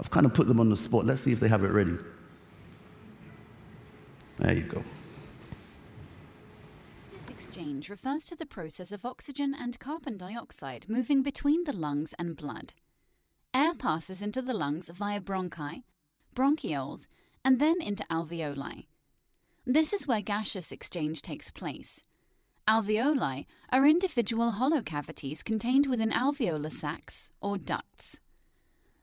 I've 0.00 0.10
kind 0.10 0.26
of 0.26 0.34
put 0.34 0.48
them 0.48 0.58
on 0.58 0.68
the 0.68 0.76
spot. 0.76 1.06
Let's 1.06 1.20
see 1.20 1.30
if 1.32 1.38
they 1.38 1.46
have 1.46 1.62
it 1.62 1.68
ready. 1.68 1.96
There 4.40 4.52
you 4.52 4.62
go. 4.62 4.82
This 7.16 7.30
exchange 7.30 7.88
refers 7.88 8.24
to 8.24 8.34
the 8.34 8.46
process 8.46 8.90
of 8.90 9.04
oxygen 9.04 9.54
and 9.54 9.78
carbon 9.78 10.18
dioxide 10.18 10.86
moving 10.88 11.22
between 11.22 11.62
the 11.62 11.72
lungs 11.72 12.14
and 12.18 12.36
blood. 12.36 12.74
Air 13.54 13.74
passes 13.74 14.20
into 14.20 14.42
the 14.42 14.54
lungs 14.54 14.88
via 14.88 15.20
bronchi, 15.20 15.84
bronchioles, 16.34 17.06
and 17.44 17.60
then 17.60 17.80
into 17.80 18.02
alveoli. 18.10 18.86
This 19.66 19.94
is 19.94 20.06
where 20.06 20.20
gaseous 20.20 20.70
exchange 20.70 21.22
takes 21.22 21.50
place. 21.50 22.02
Alveoli 22.68 23.46
are 23.72 23.86
individual 23.86 24.50
hollow 24.50 24.82
cavities 24.82 25.42
contained 25.42 25.86
within 25.86 26.10
alveolar 26.10 26.70
sacs 26.70 27.32
or 27.40 27.56
ducts. 27.56 28.20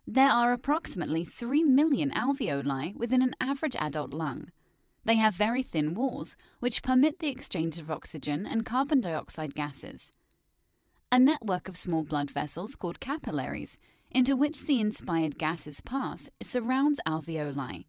There 0.06 0.30
are 0.30 0.54
approximately 0.54 1.26
3 1.26 1.64
million 1.64 2.12
alveoli 2.12 2.96
within 2.96 3.24
an 3.24 3.34
average 3.42 3.76
adult 3.80 4.14
lung. 4.14 4.52
They 5.04 5.16
have 5.16 5.34
very 5.34 5.64
thin 5.64 5.96
walls, 5.96 6.38
which 6.60 6.84
permit 6.84 7.18
the 7.18 7.30
exchange 7.30 7.80
of 7.80 7.90
oxygen 7.90 8.46
and 8.46 8.64
carbon 8.64 9.02
dioxide 9.02 9.56
gases. 9.56 10.12
A 11.12 11.18
network 11.18 11.70
of 11.70 11.76
small 11.76 12.04
blood 12.04 12.30
vessels 12.30 12.76
called 12.76 13.00
capillaries, 13.00 13.80
into 14.12 14.36
which 14.36 14.66
the 14.66 14.80
inspired 14.80 15.40
gases 15.40 15.82
pass, 15.82 16.30
surrounds 16.40 17.00
alveoli. 17.08 17.86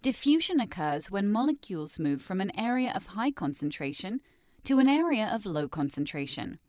Diffusion 0.00 0.60
occurs 0.60 1.10
when 1.10 1.28
molecules 1.28 1.98
move 1.98 2.22
from 2.22 2.40
an 2.40 2.56
area 2.56 2.92
of 2.94 3.06
high 3.06 3.32
concentration 3.32 4.20
to 4.62 4.78
an 4.78 4.88
area 4.88 5.28
of 5.32 5.44
low 5.44 5.66
concentration. 5.66 6.60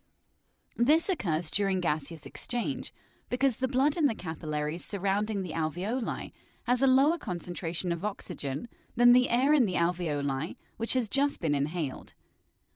This 0.76 1.10
occurs 1.10 1.52
during 1.52 1.80
gaseous 1.80 2.26
exchange 2.26 2.92
because 3.30 3.58
the 3.58 3.68
blood 3.68 3.96
in 3.98 4.08
the 4.08 4.16
capillaries 4.16 4.84
surrounding 4.84 5.44
the 5.44 5.52
alveoli 5.52 6.32
has 6.64 6.82
a 6.82 6.88
lower 6.88 7.20
concentration 7.20 7.92
of 7.92 8.04
oxygen 8.04 8.68
than 8.96 9.14
the 9.14 9.30
air 9.30 9.54
in 9.54 9.68
the 9.68 9.76
alveoli, 9.76 10.56
which 10.78 10.94
has 10.94 11.08
just 11.08 11.40
been 11.40 11.54
inhaled. 11.54 12.16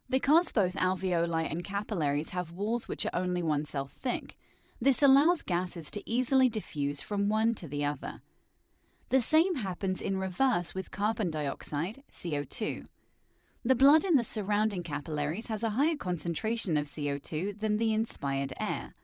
Because 0.07 0.51
both 0.51 0.75
alveoli 0.75 1.49
and 1.49 1.63
capillaries 1.63 2.29
have 2.29 2.51
walls 2.51 2.87
which 2.87 3.07
are 3.07 3.15
only 3.15 3.41
one 3.41 3.65
cell 3.65 3.87
thick, 3.87 4.35
this 4.79 5.01
allows 5.01 5.41
gases 5.41 5.89
to 5.89 6.07
easily 6.07 6.47
diffuse 6.47 7.01
from 7.01 7.27
one 7.27 7.55
to 7.55 7.67
the 7.67 7.83
other. 7.83 8.21
The 9.13 9.21
same 9.21 9.57
happens 9.57 10.01
in 10.01 10.17
reverse 10.17 10.73
with 10.73 10.89
carbon 10.89 11.29
dioxide, 11.29 12.01
CO2. 12.11 12.87
The 13.63 13.75
blood 13.75 14.03
in 14.03 14.15
the 14.15 14.23
surrounding 14.23 14.81
capillaries 14.81 15.45
has 15.49 15.61
a 15.61 15.77
higher 15.77 15.95
concentration 15.95 16.77
of 16.77 16.87
CO2 16.87 17.59
than 17.59 17.77
the 17.77 17.93
inspired 17.93 18.53
air. 18.59 18.95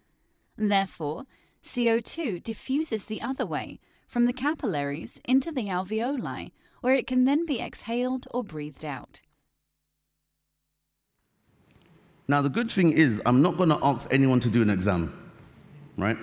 Therefore, 0.58 1.26
CO2 1.64 2.42
diffuses 2.42 3.06
the 3.06 3.22
other 3.22 3.46
way, 3.46 3.80
from 4.08 4.26
the 4.26 4.34
capillaries 4.34 5.22
into 5.26 5.52
the 5.52 5.68
alveoli, 5.68 6.54
where 6.82 6.96
it 6.96 7.06
can 7.06 7.26
then 7.26 7.46
be 7.46 7.62
exhaled 7.62 8.28
or 8.32 8.44
breathed 8.44 8.84
out. 8.84 9.22
Now, 12.28 12.42
the 12.42 12.50
good 12.50 12.72
thing 12.72 12.94
is, 12.94 13.22
I'm 13.28 13.44
not 13.44 13.58
going 13.58 13.70
to 13.70 13.80
ask 13.84 14.12
anyone 14.12 14.40
to 14.40 14.50
do 14.50 14.64
an 14.64 14.72
exam, 14.72 15.14
right? 15.98 16.18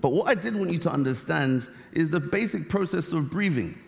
But 0.00 0.12
what 0.12 0.28
I 0.28 0.34
did 0.34 0.56
want 0.56 0.72
you 0.72 0.78
to 0.80 0.90
understand 0.90 1.68
is 1.92 2.10
the 2.10 2.20
basic 2.20 2.68
process 2.68 3.12
of 3.12 3.30
breathing. 3.30 3.78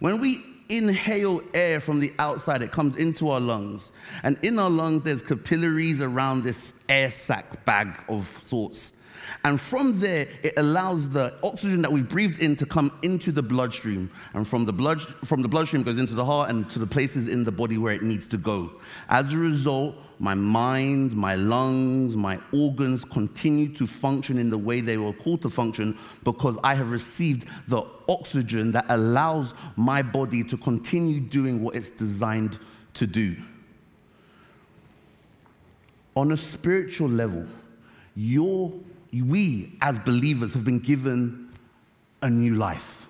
When 0.00 0.20
we 0.20 0.42
inhale 0.68 1.42
air 1.54 1.80
from 1.80 2.00
the 2.00 2.12
outside, 2.18 2.62
it 2.62 2.72
comes 2.72 2.96
into 2.96 3.28
our 3.30 3.40
lungs. 3.40 3.92
And 4.22 4.38
in 4.42 4.58
our 4.58 4.70
lungs, 4.70 5.02
there's 5.02 5.22
capillaries 5.22 6.00
around 6.00 6.42
this 6.42 6.68
air 6.88 7.10
sac 7.10 7.64
bag 7.64 7.94
of 8.08 8.40
sorts. 8.42 8.92
And 9.44 9.60
from 9.60 9.98
there, 9.98 10.26
it 10.42 10.54
allows 10.56 11.08
the 11.08 11.34
oxygen 11.42 11.82
that 11.82 11.92
we've 11.92 12.08
breathed 12.08 12.40
in 12.40 12.56
to 12.56 12.66
come 12.66 12.96
into 13.02 13.32
the 13.32 13.42
bloodstream. 13.42 14.10
And 14.34 14.46
from 14.46 14.64
the, 14.64 14.72
blood, 14.72 15.02
from 15.24 15.42
the 15.42 15.48
bloodstream 15.48 15.82
goes 15.82 15.98
into 15.98 16.14
the 16.14 16.24
heart 16.24 16.50
and 16.50 16.68
to 16.70 16.78
the 16.78 16.86
places 16.86 17.28
in 17.28 17.44
the 17.44 17.52
body 17.52 17.78
where 17.78 17.94
it 17.94 18.02
needs 18.02 18.26
to 18.28 18.36
go. 18.36 18.72
As 19.08 19.32
a 19.32 19.36
result, 19.36 19.96
my 20.22 20.34
mind, 20.34 21.16
my 21.16 21.34
lungs, 21.34 22.16
my 22.16 22.38
organs 22.52 23.04
continue 23.04 23.68
to 23.74 23.88
function 23.88 24.38
in 24.38 24.50
the 24.50 24.56
way 24.56 24.80
they 24.80 24.96
were 24.96 25.12
called 25.12 25.42
to 25.42 25.50
function 25.50 25.98
because 26.22 26.56
I 26.62 26.76
have 26.76 26.92
received 26.92 27.48
the 27.66 27.84
oxygen 28.08 28.70
that 28.70 28.84
allows 28.88 29.52
my 29.74 30.00
body 30.00 30.44
to 30.44 30.56
continue 30.56 31.18
doing 31.18 31.60
what 31.60 31.74
it's 31.74 31.90
designed 31.90 32.60
to 32.94 33.06
do. 33.08 33.34
On 36.14 36.30
a 36.30 36.36
spiritual 36.36 37.08
level, 37.08 37.44
your 38.14 38.72
we 39.12 39.72
as 39.80 39.98
believers 39.98 40.54
have 40.54 40.64
been 40.64 40.78
given 40.78 41.50
a 42.22 42.30
new 42.30 42.54
life. 42.54 43.06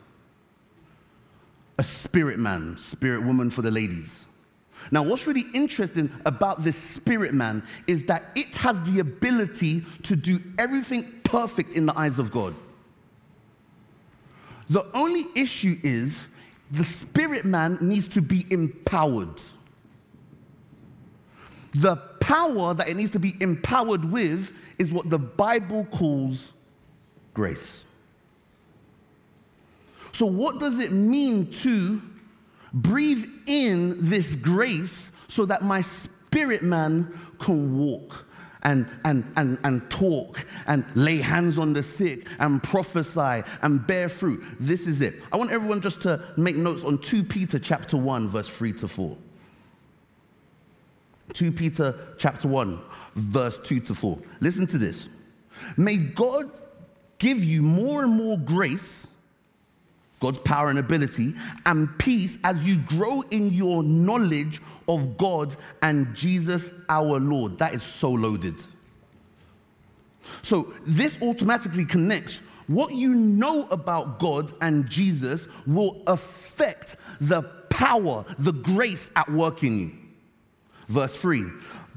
A 1.79 1.85
spirit 1.85 2.39
man, 2.39 2.79
spirit 2.79 3.23
woman 3.23 3.51
for 3.51 3.61
the 3.61 3.71
ladies. 3.71 4.25
Now, 4.93 5.03
what's 5.03 5.27
really 5.27 5.47
interesting 5.55 6.13
about 6.27 6.63
this 6.63 6.77
spirit 6.77 7.33
man 7.33 7.63
is 7.87 8.05
that 8.05 8.25
it 8.37 8.55
has 8.57 8.81
the 8.83 9.01
ability 9.01 9.85
to 10.03 10.15
do 10.15 10.39
everything 10.59 11.11
perfect 11.25 11.73
in 11.73 11.87
the 11.87 11.99
eyes 11.99 12.19
of 12.19 12.31
God. 12.31 12.55
The 14.69 14.87
only 14.93 15.25
issue 15.35 15.79
is 15.83 16.21
the 16.71 16.85
spirit 16.85 17.47
man 17.47 17.79
needs 17.81 18.07
to 18.09 18.21
be 18.21 18.45
empowered. 18.51 19.41
The 21.75 21.97
power 22.21 22.75
that 22.75 22.87
it 22.87 22.95
needs 22.95 23.13
to 23.13 23.19
be 23.19 23.35
empowered 23.41 24.05
with 24.05 24.53
is 24.79 24.93
what 24.93 25.09
the 25.09 25.19
Bible 25.19 25.87
calls 25.87 26.53
grace. 27.33 27.87
So, 30.13 30.27
what 30.27 30.61
does 30.61 30.79
it 30.81 30.93
mean 30.93 31.51
to 31.51 32.03
breathe 32.73 33.27
in 33.47 33.97
this 34.09 34.35
grace 34.37 35.13
so 35.29 35.47
that 35.47 35.63
my 35.63 35.81
spirit 35.81 36.63
man 36.63 37.19
can 37.39 37.79
walk? 37.79 38.27
And, 38.65 38.87
and, 39.05 39.25
and, 39.35 39.59
and 39.65 39.91
talk 39.91 40.47
and 40.69 40.85
lay 40.95 41.17
hands 41.17 41.59
on 41.59 41.73
the 41.73 41.83
sick 41.83 42.29
and 42.39 42.63
prophesy 42.63 43.43
and 43.61 43.85
bear 43.85 44.09
fruit. 44.09 44.41
This 44.61 44.87
is 44.87 45.01
it. 45.01 45.15
I 45.33 45.37
want 45.37 45.51
everyone 45.51 45.81
just 45.81 46.01
to 46.03 46.23
make 46.37 46.55
notes 46.55 46.85
on 46.85 46.99
2 46.99 47.25
Peter 47.25 47.59
chapter 47.59 47.97
1, 47.97 48.29
verse 48.29 48.49
3 48.49 48.73
to 48.75 48.87
4. 48.87 49.17
2 51.33 51.53
Peter 51.53 51.99
chapter 52.19 52.47
1, 52.47 52.81
verse 53.17 53.59
2 53.65 53.81
to 53.81 53.95
4. 53.95 54.19
Listen 54.41 54.67
to 54.69 54.79
this. 54.79 55.09
May 55.77 55.97
God 55.97 56.51
give 57.19 57.43
you 57.45 57.63
more 57.63 58.03
and 58.05 58.13
more 58.13 58.39
grace, 58.39 59.07
God's 60.23 60.39
power 60.39 60.71
and 60.71 60.79
ability, 60.79 61.35
and 61.67 61.99
peace 61.99 62.39
as 62.45 62.65
you 62.65 62.79
grow 62.87 63.23
in 63.33 63.53
your 63.53 63.83
knowledge 63.83 64.63
of 64.87 65.17
God 65.17 65.57
and 65.83 66.15
Jesus 66.15 66.71
our 66.89 67.19
Lord. 67.19 67.59
That 67.59 67.75
is 67.75 67.83
so 67.83 68.13
loaded. 68.13 68.65
So 70.43 70.73
this 70.87 71.21
automatically 71.21 71.85
connects 71.85 72.39
what 72.69 72.95
you 72.95 73.13
know 73.13 73.67
about 73.73 74.21
God 74.21 74.53
and 74.61 74.89
Jesus 74.89 75.49
will 75.67 76.01
affect 76.07 76.97
the 77.21 77.43
power, 77.69 78.25
the 78.39 78.53
grace 78.53 79.11
at 79.17 79.29
work 79.29 79.65
in 79.65 79.79
you. 79.81 79.91
Verse 80.87 81.17
3 81.17 81.43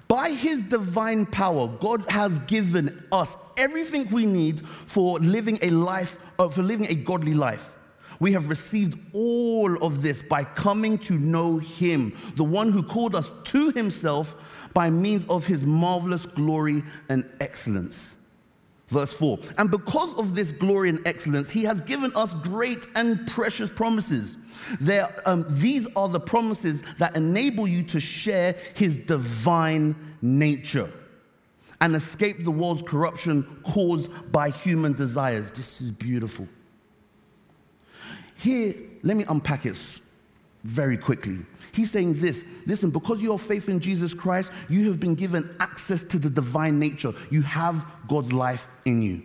By 0.08 0.32
his 0.32 0.64
divine 0.64 1.28
power, 1.28 1.68
God 1.68 2.10
has 2.10 2.40
given 2.40 3.06
us 3.12 3.38
everything 3.56 4.10
we 4.10 4.26
need 4.26 4.68
for 4.68 5.20
living 5.20 5.60
a 5.62 5.70
life, 5.70 6.18
uh, 6.40 6.50
for 6.50 6.64
living 6.64 6.88
a 6.88 6.96
godly 6.96 7.36
life. 7.36 7.75
We 8.20 8.34
have 8.34 8.50
received 8.50 8.98
all 9.14 9.76
of 9.84 10.02
this 10.02 10.22
by 10.22 10.44
coming 10.44 10.98
to 11.00 11.18
know 11.18 11.58
him, 11.58 12.16
the 12.36 12.44
one 12.44 12.72
who 12.72 12.84
called 12.84 13.16
us 13.16 13.30
to 13.46 13.72
himself 13.72 14.36
by 14.74 14.90
means 14.90 15.26
of 15.28 15.48
his 15.48 15.64
marvelous 15.64 16.26
glory 16.26 16.84
and 17.10 17.30
excellence. 17.40 18.16
Verse 18.90 19.12
4 19.14 19.40
And 19.58 19.72
because 19.72 20.14
of 20.16 20.36
this 20.36 20.52
glory 20.52 20.90
and 20.90 21.06
excellence, 21.08 21.50
he 21.50 21.64
has 21.64 21.82
given 21.82 22.12
us 22.16 22.34
great 22.34 22.86
and 22.96 23.26
precious 23.28 23.70
promises. 23.70 24.38
There, 24.80 25.08
um, 25.26 25.46
these 25.50 25.88
are 25.96 26.08
the 26.08 26.20
promises 26.20 26.84
that 26.98 27.16
enable 27.16 27.68
you 27.68 27.84
to 27.84 28.00
share 28.00 28.56
his 28.76 28.98
divine 28.98 29.96
nature 30.22 30.90
and 31.82 31.96
escape 31.96 32.44
the 32.44 32.52
world's 32.52 32.82
corruption 32.82 33.44
caused 33.64 34.10
by 34.32 34.50
human 34.50 34.94
desires. 34.94 35.52
This 35.52 35.82
is 35.82 35.92
beautiful. 35.92 36.48
Here, 38.36 38.76
let 39.04 39.18
me 39.18 39.26
unpack 39.28 39.66
it 39.66 39.80
very 40.64 40.98
quickly. 40.98 41.40
He's 41.74 41.92
saying 41.92 42.16
this 42.16 42.44
listen, 42.66 42.90
because 42.90 43.22
you 43.22 43.32
have 43.32 43.42
faith 43.42 43.70
in 43.70 43.80
Jesus 43.80 44.14
Christ, 44.14 44.52
you 44.70 44.90
have 44.90 45.00
been 45.00 45.16
given 45.16 45.56
access 45.60 46.04
to 46.06 46.20
the 46.20 46.30
divine 46.30 46.80
nature. 46.80 47.14
You 47.30 47.42
have 47.44 47.86
God's 48.08 48.34
life 48.34 48.68
in 48.86 49.02
you. 49.02 49.22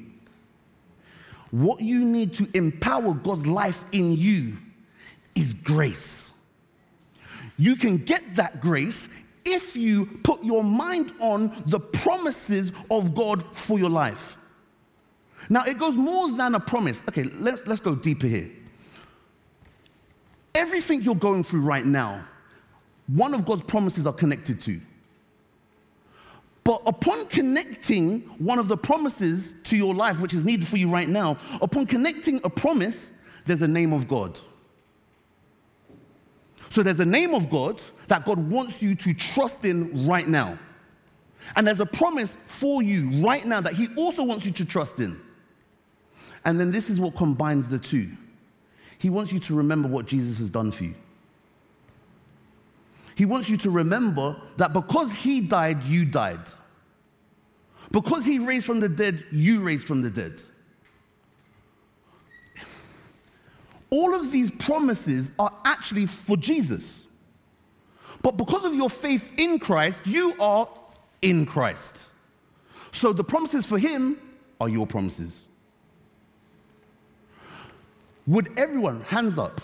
What 1.50 1.80
you 1.80 2.00
need 2.00 2.34
to 2.34 2.48
empower 2.54 3.14
God's 3.14 3.46
life 3.46 3.84
in 3.92 4.14
you 4.16 4.56
is 5.34 5.54
grace. 5.54 6.32
You 7.56 7.76
can 7.76 7.98
get 7.98 8.36
that 8.36 8.60
grace 8.60 9.08
if 9.44 9.76
you 9.76 10.06
put 10.22 10.44
your 10.44 10.62
mind 10.62 11.12
on 11.20 11.62
the 11.66 11.80
promises 11.80 12.72
of 12.90 13.14
God 13.14 13.44
for 13.56 13.78
your 13.78 13.90
life. 13.90 14.38
Now, 15.48 15.64
it 15.64 15.78
goes 15.78 15.94
more 15.94 16.30
than 16.30 16.54
a 16.54 16.60
promise. 16.60 17.02
Okay, 17.08 17.24
let's, 17.24 17.66
let's 17.66 17.80
go 17.80 17.94
deeper 17.94 18.26
here. 18.26 18.50
Everything 20.54 21.02
you're 21.02 21.14
going 21.14 21.44
through 21.44 21.60
right 21.60 21.84
now, 21.84 22.24
one 23.06 23.34
of 23.34 23.44
God's 23.44 23.62
promises 23.64 24.06
are 24.06 24.12
connected 24.12 24.60
to. 24.62 24.80
But 26.64 26.82
upon 26.86 27.26
connecting 27.26 28.20
one 28.38 28.58
of 28.58 28.68
the 28.68 28.76
promises 28.76 29.54
to 29.64 29.76
your 29.76 29.94
life, 29.94 30.20
which 30.20 30.34
is 30.34 30.44
needed 30.44 30.66
for 30.66 30.76
you 30.76 30.90
right 30.90 31.08
now, 31.08 31.36
upon 31.60 31.86
connecting 31.86 32.40
a 32.44 32.50
promise, 32.50 33.10
there's 33.44 33.62
a 33.62 33.68
name 33.68 33.92
of 33.92 34.06
God. 34.06 34.38
So 36.68 36.82
there's 36.82 37.00
a 37.00 37.04
name 37.04 37.34
of 37.34 37.50
God 37.50 37.82
that 38.06 38.24
God 38.24 38.38
wants 38.38 38.82
you 38.82 38.94
to 38.94 39.14
trust 39.14 39.64
in 39.64 40.06
right 40.06 40.28
now. 40.28 40.58
And 41.56 41.66
there's 41.66 41.80
a 41.80 41.86
promise 41.86 42.34
for 42.46 42.82
you 42.82 43.26
right 43.26 43.44
now 43.44 43.60
that 43.60 43.72
He 43.72 43.88
also 43.96 44.22
wants 44.22 44.46
you 44.46 44.52
to 44.52 44.64
trust 44.64 45.00
in. 45.00 45.20
And 46.44 46.60
then 46.60 46.70
this 46.70 46.88
is 46.88 47.00
what 47.00 47.16
combines 47.16 47.68
the 47.68 47.78
two 47.78 48.10
He 49.00 49.10
wants 49.10 49.32
you 49.32 49.40
to 49.40 49.54
remember 49.54 49.88
what 49.88 50.06
Jesus 50.06 50.38
has 50.38 50.50
done 50.50 50.70
for 50.72 50.84
you. 50.84 50.94
He 53.16 53.24
wants 53.24 53.48
you 53.48 53.56
to 53.58 53.70
remember 53.70 54.36
that 54.56 54.72
because 54.72 55.12
He 55.12 55.40
died, 55.40 55.84
you 55.84 56.04
died. 56.04 56.50
Because 57.90 58.24
He 58.24 58.38
raised 58.38 58.66
from 58.66 58.80
the 58.80 58.88
dead, 58.88 59.24
you 59.32 59.60
raised 59.60 59.86
from 59.86 60.02
the 60.02 60.10
dead. 60.10 60.42
all 63.90 64.14
of 64.14 64.30
these 64.30 64.50
promises 64.50 65.32
are 65.38 65.52
actually 65.64 66.06
for 66.06 66.36
Jesus. 66.36 67.06
But 68.22 68.36
because 68.36 68.64
of 68.64 68.74
your 68.74 68.88
faith 68.88 69.28
in 69.38 69.58
Christ, 69.58 70.00
you 70.04 70.34
are 70.40 70.68
in 71.20 71.44
Christ. 71.44 71.98
So 72.92 73.12
the 73.12 73.24
promises 73.24 73.66
for 73.66 73.78
him 73.78 74.20
are 74.60 74.68
your 74.68 74.86
promises. 74.86 75.44
Would 78.30 78.56
everyone, 78.56 79.00
hands 79.00 79.38
up, 79.38 79.60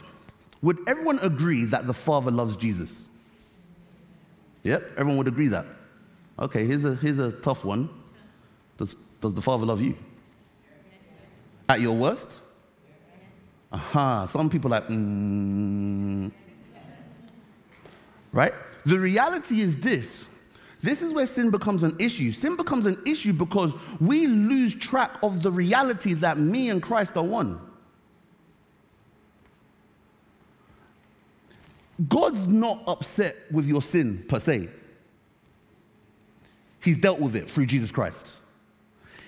would 0.60 0.78
everyone 0.88 1.20
agree 1.20 1.66
that 1.66 1.86
the 1.86 1.94
Father 1.94 2.32
loves 2.32 2.56
Jesus? 2.56 3.08
Yep, 4.64 4.90
everyone 4.96 5.18
would 5.18 5.28
agree 5.28 5.46
that. 5.46 5.64
Okay, 6.36 6.66
here's 6.66 6.84
a, 6.84 6.96
here's 6.96 7.20
a 7.20 7.30
tough 7.30 7.64
one. 7.64 7.88
Does, 8.76 8.96
does 9.20 9.34
the 9.34 9.40
Father 9.40 9.64
love 9.64 9.80
you? 9.80 9.96
At 11.68 11.80
your 11.80 11.94
worst? 11.96 12.28
Aha, 13.70 14.26
some 14.26 14.50
people 14.50 14.72
like, 14.72 14.88
mm. 14.88 16.32
Right? 18.32 18.52
The 18.84 18.98
reality 18.98 19.60
is 19.60 19.76
this. 19.76 20.24
This 20.82 21.02
is 21.02 21.12
where 21.12 21.26
sin 21.26 21.52
becomes 21.52 21.84
an 21.84 21.96
issue. 22.00 22.32
Sin 22.32 22.56
becomes 22.56 22.86
an 22.86 23.00
issue 23.06 23.32
because 23.32 23.74
we 24.00 24.26
lose 24.26 24.74
track 24.74 25.12
of 25.22 25.44
the 25.44 25.52
reality 25.52 26.14
that 26.14 26.36
me 26.36 26.68
and 26.68 26.82
Christ 26.82 27.16
are 27.16 27.24
one. 27.24 27.60
God's 32.08 32.46
not 32.46 32.82
upset 32.86 33.36
with 33.50 33.66
your 33.66 33.82
sin 33.82 34.24
per 34.28 34.38
se. 34.38 34.68
He's 36.82 36.98
dealt 36.98 37.18
with 37.18 37.34
it 37.34 37.50
through 37.50 37.66
Jesus 37.66 37.90
Christ. 37.90 38.36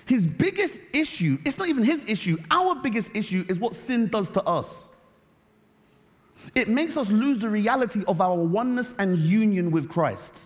His 0.05 0.25
biggest 0.25 0.79
issue, 0.93 1.37
it's 1.45 1.57
not 1.57 1.67
even 1.67 1.83
his 1.83 2.03
issue, 2.07 2.37
our 2.49 2.75
biggest 2.75 3.15
issue 3.15 3.45
is 3.47 3.59
what 3.59 3.75
sin 3.75 4.07
does 4.07 4.29
to 4.31 4.43
us. 4.43 4.89
It 6.55 6.67
makes 6.67 6.97
us 6.97 7.11
lose 7.11 7.39
the 7.39 7.49
reality 7.49 8.03
of 8.07 8.21
our 8.21 8.35
oneness 8.35 8.95
and 8.97 9.17
union 9.17 9.71
with 9.71 9.89
Christ. 9.89 10.45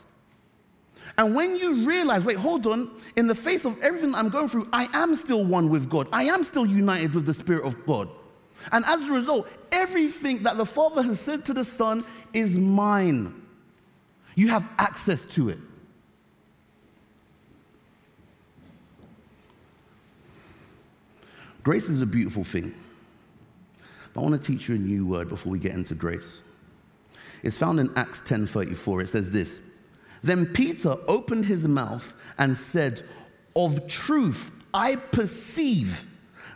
And 1.18 1.36
when 1.36 1.56
you 1.56 1.88
realize, 1.88 2.24
wait, 2.24 2.38
hold 2.38 2.66
on, 2.66 2.90
in 3.16 3.28
the 3.28 3.36
face 3.36 3.66
of 3.66 3.80
everything 3.82 4.16
I'm 4.16 4.30
going 4.30 4.48
through, 4.48 4.68
I 4.74 4.90
am 4.94 5.16
still 5.16 5.46
one 5.46 5.70
with 5.70 5.90
God. 5.90 6.08
I 6.12 6.24
am 6.24 6.44
still 6.44 6.66
united 6.66 7.14
with 7.14 7.26
the 7.26 7.34
Spirit 7.34 7.66
of 7.66 7.86
God. 7.86 8.10
And 8.72 8.86
as 8.86 9.08
a 9.08 9.12
result, 9.12 9.48
everything 9.72 10.44
that 10.44 10.58
the 10.58 10.66
Father 10.66 11.04
has 11.04 11.20
said 11.20 11.46
to 11.46 11.54
the 11.54 11.64
Son 11.64 12.04
is 12.34 12.58
mine. 12.58 13.42
You 14.36 14.48
have 14.50 14.68
access 14.78 15.26
to 15.28 15.50
it. 15.50 15.60
Grace 21.64 21.88
is 21.88 22.02
a 22.02 22.06
beautiful 22.06 22.44
thing. 22.44 22.74
But 24.14 24.22
I 24.22 24.24
want 24.24 24.42
to 24.42 24.52
teach 24.52 24.68
you 24.68 24.76
a 24.76 24.78
new 24.78 25.06
word 25.06 25.30
before 25.30 25.52
we 25.52 25.60
get 25.60 25.74
into 25.74 25.96
grace. 25.96 26.42
It's 27.42 27.58
found 27.58 27.80
in 27.80 27.92
Acts 27.96 28.22
10:34. 28.22 29.02
It 29.02 29.10
says 29.10 29.32
this: 29.32 29.62
Then 30.22 30.46
Peter 30.46 30.96
opened 31.08 31.46
his 31.46 31.68
mouth 31.68 32.14
and 32.38 32.58
said, 32.58 33.04
"Of 33.56 33.88
truth, 33.88 34.52
I 34.74 34.96
perceive 34.96 36.06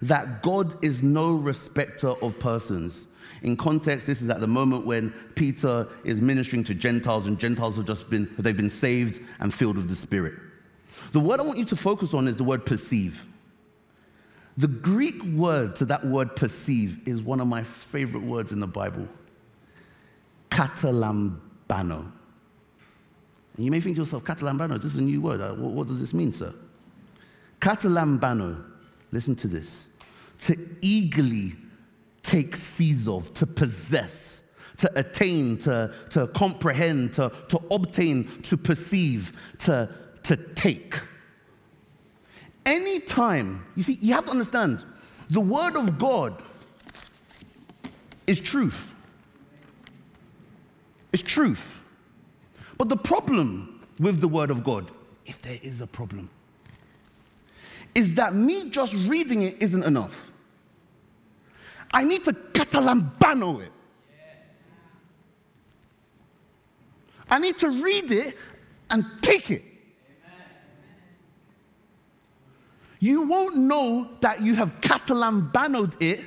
that 0.02 0.44
God 0.44 0.84
is 0.84 1.04
no 1.04 1.34
respecter 1.34 2.10
of 2.10 2.40
persons." 2.40 3.08
In 3.44 3.56
context, 3.56 4.08
this 4.08 4.22
is 4.22 4.30
at 4.30 4.40
the 4.40 4.48
moment 4.48 4.86
when 4.86 5.12
Peter 5.36 5.88
is 6.04 6.22
ministering 6.22 6.64
to 6.66 6.74
Gentiles, 6.74 7.28
and 7.28 7.40
Gentiles 7.40 7.76
have 7.76 7.86
just 7.86 8.10
been 8.10 8.34
they've 8.38 8.58
been 8.58 8.70
saved 8.70 9.22
and 9.40 9.54
filled 9.54 9.78
with 9.78 9.90
the 9.90 9.96
Spirit. 9.96 10.34
The 11.12 11.20
word 11.20 11.40
I 11.40 11.44
want 11.44 11.60
you 11.60 11.66
to 11.66 11.76
focus 11.76 12.14
on 12.14 12.28
is 12.28 12.38
the 12.38 12.44
word 12.44 12.66
perceive. 12.66 13.26
The 14.58 14.68
Greek 14.68 15.22
word 15.24 15.76
to 15.78 15.86
that 15.86 16.04
word 16.06 16.36
perceive 16.36 17.08
is 17.08 17.22
one 17.22 17.40
of 17.40 17.48
my 17.48 17.64
favorite 17.64 18.24
words 18.24 18.52
in 18.52 18.60
the 18.60 18.68
Bible 18.68 19.08
katalambano. 20.50 22.12
And 23.56 23.66
you 23.66 23.72
may 23.72 23.80
think 23.80 23.96
to 23.96 24.02
yourself, 24.02 24.24
katalambano, 24.24 24.82
this 24.82 24.94
is 24.94 24.98
a 24.98 25.02
new 25.02 25.22
word. 25.22 25.42
Uh, 25.42 25.54
what, 25.54 25.72
what 25.72 25.88
does 25.88 26.00
this 26.00 26.14
mean, 26.14 26.32
sir? 26.32 26.54
Katalambano, 27.60 28.64
listen 29.12 29.36
to 29.36 29.48
this, 29.48 29.87
to 30.40 30.58
eagerly 30.82 31.54
take 32.24 32.56
seize 32.56 33.08
of, 33.08 33.34
to 33.34 33.48
possess, 33.48 34.42
to 34.78 35.00
attain, 35.00 35.58
to, 35.58 35.94
to 36.10 36.28
comprehend, 36.28 37.14
to, 37.14 37.32
to 37.48 37.60
obtain, 37.72 38.28
to 38.44 38.58
perceive, 38.58 39.32
to, 39.60 39.90
to 40.24 40.36
take. 40.36 41.00
Anytime, 42.66 43.66
you 43.76 43.84
see, 43.84 43.94
you 43.94 44.14
have 44.14 44.26
to 44.26 44.32
understand 44.32 44.84
the 45.30 45.42
word 45.42 45.76
of 45.76 45.98
God 45.98 46.42
is 48.28 48.40
truth. 48.40 48.94
It's 51.14 51.24
truth. 51.24 51.82
But 52.78 52.90
the 52.90 52.98
problem 52.98 53.82
with 54.00 54.20
the 54.20 54.28
word 54.28 54.52
of 54.52 54.64
God, 54.64 54.92
if 55.26 55.42
there 55.42 55.58
is 55.64 55.82
a 55.82 55.88
problem, 55.88 56.30
is 57.98 58.14
that 58.14 58.36
me 58.36 58.70
just 58.70 58.94
reading 58.94 59.42
it 59.42 59.58
isn't 59.60 59.82
enough. 59.82 60.32
I 61.92 62.04
need 62.04 62.24
to 62.26 62.32
katalambano 62.32 63.64
it. 63.64 63.72
I 67.28 67.40
need 67.40 67.58
to 67.58 67.70
read 67.70 68.12
it 68.12 68.38
and 68.92 69.04
take 69.24 69.50
it. 69.50 69.64
You 73.00 73.24
won't 73.24 73.58
know 73.58 74.12
that 74.20 74.42
you 74.42 74.54
have 74.54 74.80
katalambanoed 74.80 76.00
it 76.00 76.20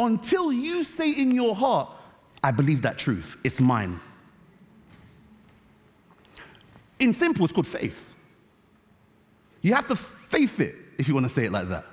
until 0.00 0.52
you 0.52 0.82
say 0.82 1.12
in 1.12 1.30
your 1.30 1.54
heart, 1.54 1.90
I 2.42 2.50
believe 2.50 2.82
that 2.82 2.98
truth. 2.98 3.36
It's 3.44 3.60
mine. 3.60 4.00
In 6.98 7.14
simple, 7.14 7.44
it's 7.44 7.54
called 7.54 7.68
faith. 7.68 8.14
You 9.62 9.74
have 9.74 9.86
to 9.86 9.94
faith 9.94 10.58
it, 10.60 10.74
if 10.98 11.08
you 11.08 11.14
want 11.14 11.26
to 11.26 11.32
say 11.32 11.44
it 11.44 11.52
like 11.52 11.68
that. 11.68 11.84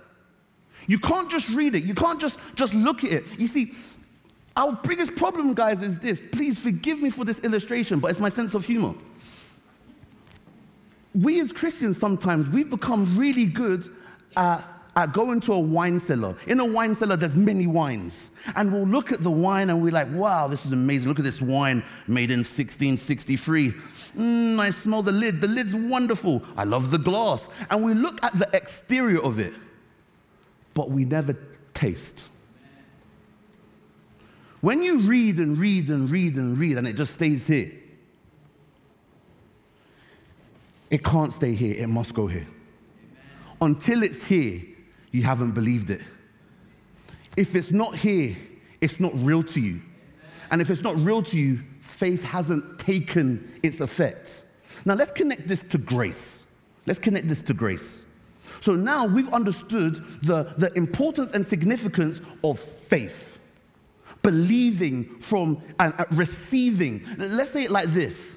You 0.87 0.99
can't 0.99 1.31
just 1.31 1.49
read 1.49 1.75
it. 1.75 1.83
You 1.83 1.95
can't 1.95 2.19
just, 2.19 2.37
just 2.55 2.73
look 2.73 3.03
at 3.03 3.11
it. 3.11 3.39
You 3.39 3.47
see, 3.47 3.73
our 4.57 4.73
biggest 4.73 5.15
problem, 5.15 5.53
guys, 5.53 5.81
is 5.81 5.99
this. 5.99 6.21
Please 6.31 6.59
forgive 6.59 7.01
me 7.01 7.09
for 7.09 7.25
this 7.25 7.39
illustration, 7.39 7.99
but 7.99 8.11
it's 8.11 8.19
my 8.19 8.29
sense 8.29 8.53
of 8.53 8.65
humor. 8.65 8.93
We 11.13 11.39
as 11.39 11.51
Christians 11.51 11.97
sometimes, 11.97 12.47
we've 12.49 12.69
become 12.69 13.17
really 13.17 13.45
good 13.45 13.89
at, 14.35 14.63
at 14.95 15.11
go 15.11 15.31
into 15.31 15.51
a 15.51 15.59
wine 15.59 15.99
cellar. 15.99 16.35
In 16.47 16.59
a 16.59 16.65
wine 16.65 16.95
cellar, 16.95 17.17
there's 17.17 17.35
many 17.35 17.67
wines. 17.67 18.29
And 18.55 18.71
we'll 18.71 18.87
look 18.87 19.11
at 19.11 19.23
the 19.23 19.31
wine 19.31 19.69
and 19.69 19.83
we're 19.83 19.91
like, 19.91 20.09
wow, 20.11 20.47
this 20.47 20.65
is 20.65 20.71
amazing. 20.71 21.09
Look 21.09 21.19
at 21.19 21.25
this 21.25 21.41
wine 21.41 21.83
made 22.07 22.31
in 22.31 22.39
1663. 22.39 23.73
Mm, 24.17 24.59
I 24.59 24.69
smell 24.69 25.03
the 25.03 25.11
lid. 25.11 25.41
The 25.41 25.47
lid's 25.47 25.75
wonderful. 25.75 26.43
I 26.55 26.63
love 26.63 26.91
the 26.91 26.97
glass. 26.97 27.47
And 27.69 27.83
we 27.83 27.93
look 27.93 28.23
at 28.23 28.37
the 28.37 28.49
exterior 28.53 29.21
of 29.21 29.39
it, 29.39 29.53
but 30.73 30.89
we 30.89 31.03
never 31.03 31.35
taste. 31.73 32.29
When 34.61 34.81
you 34.81 34.99
read 34.99 35.37
and 35.39 35.57
read 35.57 35.89
and 35.89 36.09
read 36.09 36.37
and 36.37 36.57
read 36.57 36.77
and 36.77 36.87
it 36.87 36.93
just 36.93 37.15
stays 37.15 37.45
here, 37.45 37.71
it 40.89 41.03
can't 41.03 41.33
stay 41.33 41.53
here, 41.53 41.75
it 41.75 41.87
must 41.87 42.13
go 42.13 42.27
here. 42.27 42.47
Until 43.59 44.01
it's 44.01 44.23
here, 44.23 44.61
you 45.15 45.23
haven't 45.23 45.51
believed 45.51 45.89
it. 45.89 46.01
If 47.37 47.55
it's 47.55 47.71
not 47.71 47.95
here, 47.95 48.35
it's 48.81 48.99
not 48.99 49.11
real 49.15 49.43
to 49.43 49.59
you. 49.59 49.81
And 50.51 50.61
if 50.61 50.69
it's 50.69 50.81
not 50.81 50.95
real 50.97 51.23
to 51.23 51.37
you, 51.37 51.61
faith 51.79 52.21
hasn't 52.23 52.79
taken 52.79 53.59
its 53.63 53.79
effect. 53.79 54.43
Now 54.85 54.93
let's 54.93 55.11
connect 55.11 55.47
this 55.47 55.63
to 55.63 55.77
grace. 55.77 56.43
Let's 56.85 56.99
connect 56.99 57.27
this 57.27 57.41
to 57.43 57.53
grace. 57.53 58.05
So 58.59 58.75
now 58.75 59.05
we've 59.05 59.33
understood 59.33 59.95
the, 60.21 60.53
the 60.57 60.71
importance 60.73 61.31
and 61.31 61.45
significance 61.45 62.21
of 62.43 62.59
faith 62.59 63.39
believing 64.21 65.05
from 65.19 65.61
and 65.79 65.93
receiving. 66.11 67.05
Let's 67.17 67.51
say 67.51 67.63
it 67.63 67.71
like 67.71 67.87
this 67.89 68.35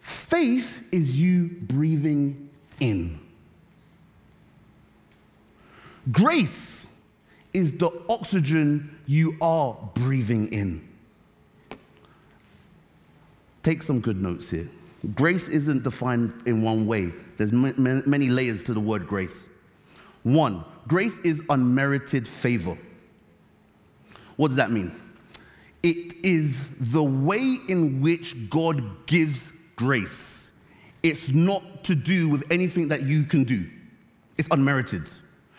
faith 0.00 0.82
is 0.92 1.20
you 1.20 1.48
breathing 1.62 2.50
in, 2.80 3.20
grace 6.10 6.88
is 7.52 7.78
the 7.78 7.90
oxygen 8.08 8.98
you 9.06 9.36
are 9.40 9.76
breathing 9.94 10.52
in. 10.52 10.88
Take 13.62 13.82
some 13.82 14.00
good 14.00 14.20
notes 14.20 14.50
here. 14.50 14.68
Grace 15.14 15.48
isn't 15.48 15.82
defined 15.82 16.34
in 16.46 16.62
one 16.62 16.86
way, 16.86 17.12
there's 17.36 17.52
many 17.52 18.28
layers 18.28 18.64
to 18.64 18.74
the 18.74 18.80
word 18.80 19.06
grace. 19.06 19.48
One, 20.22 20.64
grace 20.86 21.18
is 21.24 21.42
unmerited 21.48 22.28
favor. 22.28 22.78
What 24.36 24.48
does 24.48 24.56
that 24.56 24.70
mean? 24.70 24.94
It 25.82 26.14
is 26.24 26.60
the 26.78 27.02
way 27.02 27.58
in 27.68 28.00
which 28.00 28.48
God 28.48 29.06
gives 29.06 29.50
grace. 29.74 30.50
It's 31.02 31.30
not 31.30 31.84
to 31.84 31.96
do 31.96 32.28
with 32.28 32.44
anything 32.52 32.88
that 32.88 33.02
you 33.02 33.24
can 33.24 33.42
do, 33.42 33.68
it's 34.38 34.48
unmerited. 34.52 35.10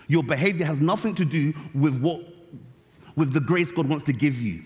Your 0.07 0.23
behavior 0.23 0.65
has 0.65 0.79
nothing 0.79 1.15
to 1.15 1.25
do 1.25 1.53
with 1.73 1.99
what 2.01 2.21
with 3.15 3.31
the 3.33 3.39
grace 3.39 3.71
God 3.71 3.87
wants 3.87 4.05
to 4.05 4.13
give 4.13 4.41
you. 4.41 4.63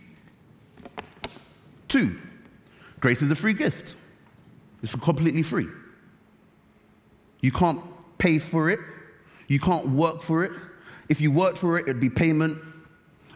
Two, 1.88 2.18
grace 3.00 3.22
is 3.22 3.32
a 3.32 3.36
free 3.36 3.54
gift. 3.54 3.96
It's 4.82 4.96
completely 4.96 5.44
free. 5.44 5.68
You 7.42 7.52
can't 7.52 7.82
pay 8.18 8.40
for 8.40 8.70
it. 8.70 8.80
You 9.48 9.60
can't 9.60 9.88
work 9.90 10.22
for 10.22 10.44
it. 10.44 10.52
If 11.10 11.22
you 11.22 11.32
worked 11.32 11.58
for 11.58 11.78
it, 11.78 11.84
it'd 11.84 12.00
be 12.00 12.10
payment. 12.10 12.58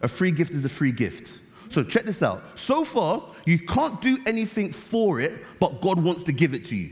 A 0.02 0.08
free 0.08 0.32
gift 0.32 0.54
is 0.54 0.66
a 0.66 0.70
free 0.70 0.92
gift. 0.92 1.40
So 1.70 1.84
check 1.84 2.04
this 2.04 2.22
out. 2.22 2.44
So 2.56 2.84
far, 2.84 3.24
you 3.46 3.58
can't 3.60 4.02
do 4.02 4.20
anything 4.26 4.72
for 4.72 5.22
it, 5.22 5.46
but 5.60 5.80
God 5.80 6.04
wants 6.04 6.24
to 6.24 6.34
give 6.34 6.54
it 6.54 6.66
to 6.66 6.76
you. 6.76 6.92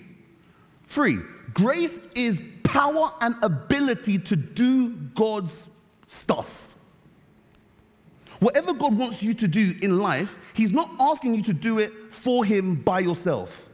Free. 0.85 1.17
Grace 1.53 1.99
is 2.15 2.41
power 2.69 3.11
and 3.19 3.35
ability 3.41 4.19
to 4.19 4.35
do 4.35 4.91
God's 4.91 5.67
stuff. 6.07 6.75
Whatever 8.39 8.73
God 8.73 8.95
wants 8.95 9.23
you 9.23 9.33
to 9.33 9.47
do 9.47 9.73
in 9.81 9.97
life, 9.99 10.37
He's 10.53 10.71
not 10.71 10.91
asking 10.99 11.33
you 11.33 11.43
to 11.43 11.53
do 11.53 11.79
it 11.79 11.91
for 12.09 12.45
Him 12.45 12.75
by 12.75 12.99
yourself. 12.99 13.69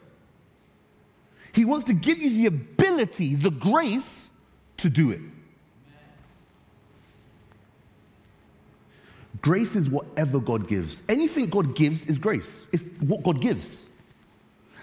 He 1.53 1.65
wants 1.65 1.85
to 1.85 1.93
give 1.93 2.17
you 2.19 2.29
the 2.29 2.45
ability, 2.45 3.35
the 3.35 3.51
grace 3.51 4.29
to 4.77 4.89
do 4.89 5.11
it. 5.11 5.21
Grace 9.41 9.75
is 9.75 9.89
whatever 9.89 10.39
God 10.39 10.67
gives. 10.69 11.03
Anything 11.09 11.45
God 11.47 11.75
gives 11.75 12.05
is 12.05 12.17
grace, 12.17 12.65
it's 12.71 12.83
what 13.01 13.23
God 13.23 13.41
gives. 13.41 13.85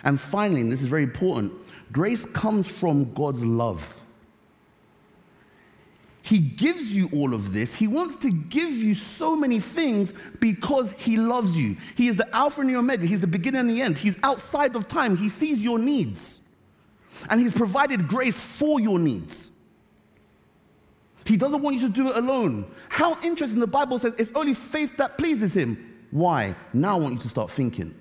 And 0.04 0.20
finally, 0.20 0.60
and 0.60 0.70
this 0.70 0.82
is 0.82 0.88
very 0.88 1.04
important, 1.04 1.54
grace 1.92 2.26
comes 2.26 2.68
from 2.68 3.12
God's 3.14 3.42
love. 3.44 4.01
He 6.22 6.38
gives 6.38 6.92
you 6.92 7.10
all 7.12 7.34
of 7.34 7.52
this. 7.52 7.74
He 7.74 7.88
wants 7.88 8.14
to 8.16 8.30
give 8.30 8.72
you 8.72 8.94
so 8.94 9.34
many 9.34 9.58
things 9.58 10.12
because 10.38 10.92
He 10.92 11.16
loves 11.16 11.56
you. 11.56 11.76
He 11.96 12.06
is 12.06 12.16
the 12.16 12.34
Alpha 12.34 12.60
and 12.60 12.70
the 12.70 12.76
Omega. 12.76 13.04
He's 13.04 13.20
the 13.20 13.26
beginning 13.26 13.60
and 13.60 13.70
the 13.70 13.82
end. 13.82 13.98
He's 13.98 14.16
outside 14.22 14.76
of 14.76 14.86
time. 14.86 15.16
He 15.16 15.28
sees 15.28 15.60
your 15.60 15.80
needs. 15.80 16.40
And 17.28 17.40
He's 17.40 17.52
provided 17.52 18.06
grace 18.06 18.38
for 18.38 18.78
your 18.78 19.00
needs. 19.00 19.50
He 21.24 21.36
doesn't 21.36 21.60
want 21.60 21.76
you 21.76 21.88
to 21.88 21.92
do 21.92 22.08
it 22.08 22.16
alone. 22.16 22.70
How 22.88 23.18
interesting 23.22 23.58
the 23.58 23.66
Bible 23.66 23.98
says 23.98 24.14
it's 24.16 24.32
only 24.34 24.54
faith 24.54 24.96
that 24.98 25.18
pleases 25.18 25.54
Him. 25.54 26.06
Why? 26.12 26.54
Now 26.72 26.96
I 26.96 27.00
want 27.00 27.14
you 27.14 27.20
to 27.20 27.28
start 27.28 27.50
thinking. 27.50 27.94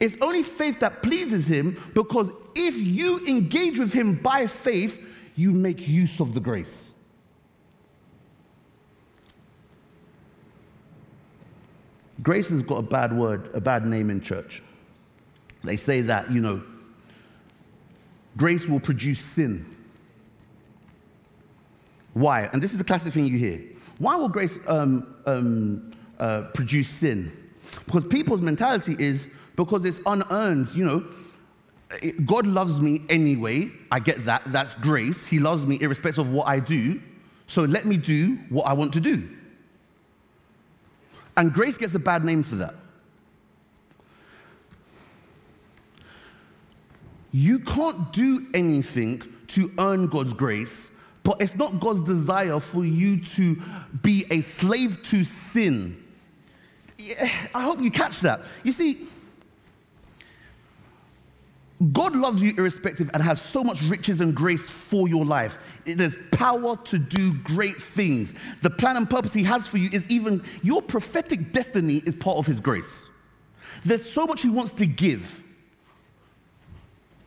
It's 0.00 0.16
only 0.22 0.42
faith 0.42 0.80
that 0.80 1.02
pleases 1.02 1.46
Him 1.46 1.80
because 1.94 2.30
if 2.54 2.76
you 2.76 3.24
engage 3.26 3.78
with 3.78 3.92
Him 3.92 4.14
by 4.14 4.46
faith, 4.46 5.02
you 5.36 5.52
make 5.52 5.86
use 5.86 6.20
of 6.20 6.32
the 6.32 6.40
grace. 6.40 6.93
Grace 12.22 12.48
has 12.48 12.62
got 12.62 12.76
a 12.76 12.82
bad 12.82 13.12
word, 13.12 13.50
a 13.54 13.60
bad 13.60 13.86
name 13.86 14.10
in 14.10 14.20
church. 14.20 14.62
They 15.62 15.76
say 15.76 16.02
that, 16.02 16.30
you 16.30 16.40
know, 16.40 16.62
grace 18.36 18.66
will 18.66 18.80
produce 18.80 19.20
sin. 19.20 19.66
Why? 22.12 22.48
And 22.52 22.62
this 22.62 22.72
is 22.72 22.78
the 22.78 22.84
classic 22.84 23.12
thing 23.12 23.26
you 23.26 23.38
hear. 23.38 23.60
Why 23.98 24.16
will 24.16 24.28
grace 24.28 24.58
um, 24.66 25.14
um, 25.26 25.92
uh, 26.18 26.42
produce 26.54 26.88
sin? 26.88 27.32
Because 27.86 28.04
people's 28.04 28.40
mentality 28.40 28.94
is 28.98 29.26
because 29.56 29.84
it's 29.84 30.00
unearned, 30.06 30.74
you 30.74 30.84
know. 30.84 31.04
God 32.24 32.46
loves 32.46 32.80
me 32.80 33.02
anyway. 33.08 33.70
I 33.90 34.00
get 34.00 34.24
that. 34.24 34.42
That's 34.46 34.74
grace. 34.76 35.26
He 35.26 35.38
loves 35.38 35.66
me 35.66 35.78
irrespective 35.80 36.26
of 36.26 36.32
what 36.32 36.48
I 36.48 36.58
do. 36.58 37.00
So 37.46 37.62
let 37.62 37.84
me 37.84 37.96
do 37.96 38.36
what 38.48 38.64
I 38.64 38.72
want 38.72 38.92
to 38.94 39.00
do. 39.00 39.28
And 41.36 41.52
grace 41.52 41.76
gets 41.76 41.94
a 41.94 41.98
bad 41.98 42.24
name 42.24 42.42
for 42.42 42.56
that. 42.56 42.74
You 47.32 47.58
can't 47.58 48.12
do 48.12 48.46
anything 48.54 49.22
to 49.48 49.72
earn 49.78 50.06
God's 50.06 50.32
grace 50.32 50.88
but 51.24 51.40
it's 51.40 51.56
not 51.56 51.80
God's 51.80 52.00
desire 52.02 52.60
for 52.60 52.84
you 52.84 53.18
to 53.18 53.56
be 54.02 54.24
a 54.30 54.42
slave 54.42 55.02
to 55.04 55.24
sin. 55.24 56.00
Yeah, 56.98 57.28
I 57.54 57.62
hope 57.62 57.80
you 57.80 57.90
catch 57.90 58.20
that. 58.20 58.42
You 58.62 58.72
see, 58.72 59.08
God 61.92 62.14
loves 62.14 62.40
you 62.40 62.54
irrespective 62.56 63.10
and 63.12 63.22
has 63.22 63.42
so 63.42 63.64
much 63.64 63.82
riches 63.82 64.20
and 64.20 64.34
grace 64.34 64.62
for 64.62 65.08
your 65.08 65.24
life. 65.24 65.58
There's 65.84 66.16
power 66.30 66.76
to 66.76 66.98
do 66.98 67.34
great 67.42 67.80
things. 67.82 68.32
The 68.62 68.70
plan 68.70 68.96
and 68.96 69.10
purpose 69.10 69.32
He 69.32 69.42
has 69.42 69.66
for 69.66 69.78
you 69.78 69.90
is 69.92 70.06
even 70.08 70.44
your 70.62 70.82
prophetic 70.82 71.52
destiny 71.52 71.96
is 72.06 72.14
part 72.14 72.38
of 72.38 72.46
His 72.46 72.60
grace. 72.60 73.06
There's 73.84 74.08
so 74.08 74.24
much 74.26 74.42
He 74.42 74.50
wants 74.50 74.72
to 74.72 74.86
give. 74.86 75.42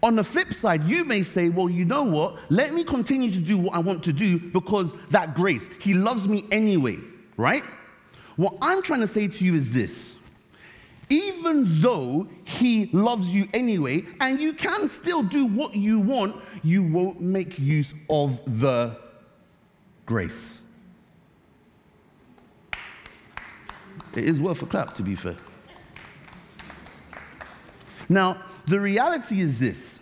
On 0.02 0.16
the 0.16 0.24
flip 0.24 0.54
side, 0.54 0.88
you 0.88 1.04
may 1.04 1.24
say, 1.24 1.50
well, 1.50 1.70
you 1.70 1.84
know 1.84 2.04
what? 2.04 2.38
Let 2.50 2.74
me 2.74 2.84
continue 2.84 3.32
to 3.32 3.40
do 3.40 3.58
what 3.58 3.74
I 3.74 3.80
want 3.80 4.04
to 4.06 4.14
do 4.14 4.40
because 4.40 4.94
that 5.10 5.36
grace, 5.36 5.68
He 5.82 5.94
loves 5.94 6.28
me 6.28 6.46
anyway, 6.52 6.98
right? 7.36 7.64
What 8.38 8.56
I'm 8.62 8.82
trying 8.82 9.02
to 9.02 9.08
say 9.08 9.28
to 9.28 9.46
you 9.46 9.56
is 9.56 9.74
this 9.74 10.14
even 11.10 11.82
though 11.82 12.28
He 12.44 12.88
loves 12.88 13.28
you 13.34 13.48
anyway, 13.54 14.04
and 14.20 14.40
you 14.40 14.54
can 14.54 14.88
still 14.88 15.24
do 15.24 15.46
what 15.46 15.76
you 15.76 16.00
want, 16.00 16.36
you 16.64 16.84
won't 16.84 17.22
make 17.22 17.58
use 17.60 17.94
of 18.10 18.42
the 18.60 18.98
grace. 20.06 20.62
It 24.16 24.26
is 24.26 24.42
worth 24.42 24.62
a 24.64 24.66
clap, 24.66 24.96
to 24.96 25.04
be 25.04 25.16
fair. 25.16 25.36
Now, 28.10 28.42
the 28.66 28.80
reality 28.80 29.42
is 29.42 29.60
this 29.60 30.00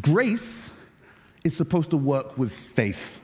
grace 0.00 0.70
is 1.42 1.56
supposed 1.56 1.90
to 1.90 1.96
work 1.96 2.38
with 2.38 2.52
faith. 2.52 3.18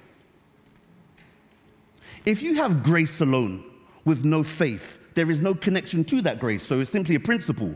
If 2.25 2.43
you 2.43 2.55
have 2.55 2.83
grace 2.83 3.21
alone 3.21 3.65
with 4.07 4.25
no 4.25 4.43
faith, 4.43 4.99
there 5.15 5.31
is 5.31 5.41
no 5.41 5.55
connection 5.55 6.05
to 6.05 6.23
that 6.23 6.41
grace. 6.41 6.63
So 6.63 6.81
it's 6.81 6.91
simply 6.91 7.17
a 7.17 7.21
principle. 7.21 7.75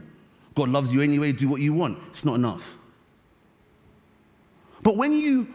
God 0.55 0.71
loves 0.71 0.95
you 0.95 1.03
anyway, 1.03 1.33
do 1.33 1.49
what 1.49 1.61
you 1.61 1.75
want. 1.75 1.99
It's 2.09 2.25
not 2.25 2.37
enough. 2.37 2.79
But 4.83 4.97
when 4.97 5.13
you 5.13 5.49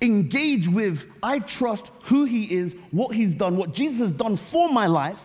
engage 0.00 0.68
with, 0.68 1.10
I 1.22 1.40
trust 1.40 1.90
who 2.04 2.24
He 2.24 2.52
is, 2.54 2.74
what 2.90 3.16
He's 3.16 3.34
done, 3.34 3.56
what 3.56 3.72
Jesus 3.72 3.98
has 3.98 4.12
done 4.12 4.36
for 4.36 4.68
my 4.70 4.86
life, 4.86 5.20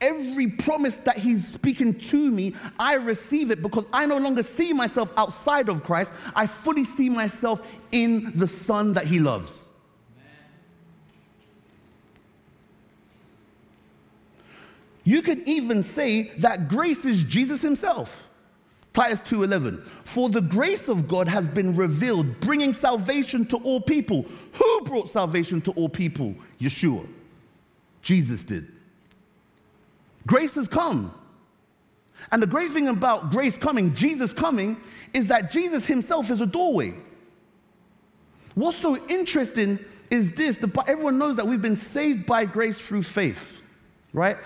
every 0.00 0.48
promise 0.48 0.96
that 0.98 1.18
He's 1.18 1.46
speaking 1.46 1.94
to 1.98 2.30
me, 2.30 2.54
I 2.78 2.94
receive 2.94 3.50
it 3.50 3.62
because 3.62 3.86
I 3.92 4.06
no 4.06 4.18
longer 4.18 4.42
see 4.42 4.72
myself 4.72 5.12
outside 5.16 5.68
of 5.68 5.84
Christ. 5.84 6.12
I 6.34 6.46
fully 6.46 6.84
see 6.84 7.08
myself 7.08 7.62
in 7.92 8.32
the 8.36 8.48
Son 8.48 8.94
that 8.94 9.04
He 9.04 9.20
loves. 9.20 9.68
You 15.04 15.22
could 15.22 15.40
even 15.48 15.82
say 15.82 16.32
that 16.38 16.68
grace 16.68 17.04
is 17.04 17.24
Jesus 17.24 17.60
himself. 17.60 18.28
Titus 18.92 19.20
2:11 19.22 19.82
For 20.04 20.28
the 20.28 20.40
grace 20.40 20.88
of 20.88 21.08
God 21.08 21.28
has 21.28 21.46
been 21.46 21.74
revealed 21.74 22.40
bringing 22.40 22.72
salvation 22.72 23.46
to 23.46 23.56
all 23.58 23.80
people. 23.80 24.26
Who 24.52 24.80
brought 24.82 25.08
salvation 25.08 25.60
to 25.62 25.72
all 25.72 25.88
people? 25.88 26.34
Yeshua. 26.60 27.06
Jesus 28.02 28.44
did. 28.44 28.70
Grace 30.26 30.54
has 30.54 30.68
come. 30.68 31.12
And 32.30 32.42
the 32.42 32.46
great 32.46 32.70
thing 32.70 32.88
about 32.88 33.30
grace 33.30 33.58
coming, 33.58 33.94
Jesus 33.94 34.32
coming, 34.32 34.76
is 35.12 35.28
that 35.28 35.50
Jesus 35.50 35.86
himself 35.86 36.30
is 36.30 36.40
a 36.40 36.46
doorway. 36.46 36.94
What's 38.54 38.76
so 38.76 38.96
interesting 39.08 39.78
is 40.10 40.34
this 40.34 40.58
the, 40.58 40.84
everyone 40.86 41.18
knows 41.18 41.36
that 41.36 41.46
we've 41.46 41.62
been 41.62 41.76
saved 41.76 42.26
by 42.26 42.44
grace 42.44 42.78
through 42.78 43.02
faith, 43.02 43.60
right? 44.12 44.36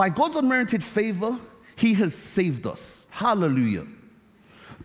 By 0.00 0.08
God's 0.08 0.34
unmerited 0.36 0.82
favor, 0.82 1.38
He 1.76 1.92
has 1.92 2.14
saved 2.14 2.66
us. 2.66 3.04
Hallelujah. 3.10 3.86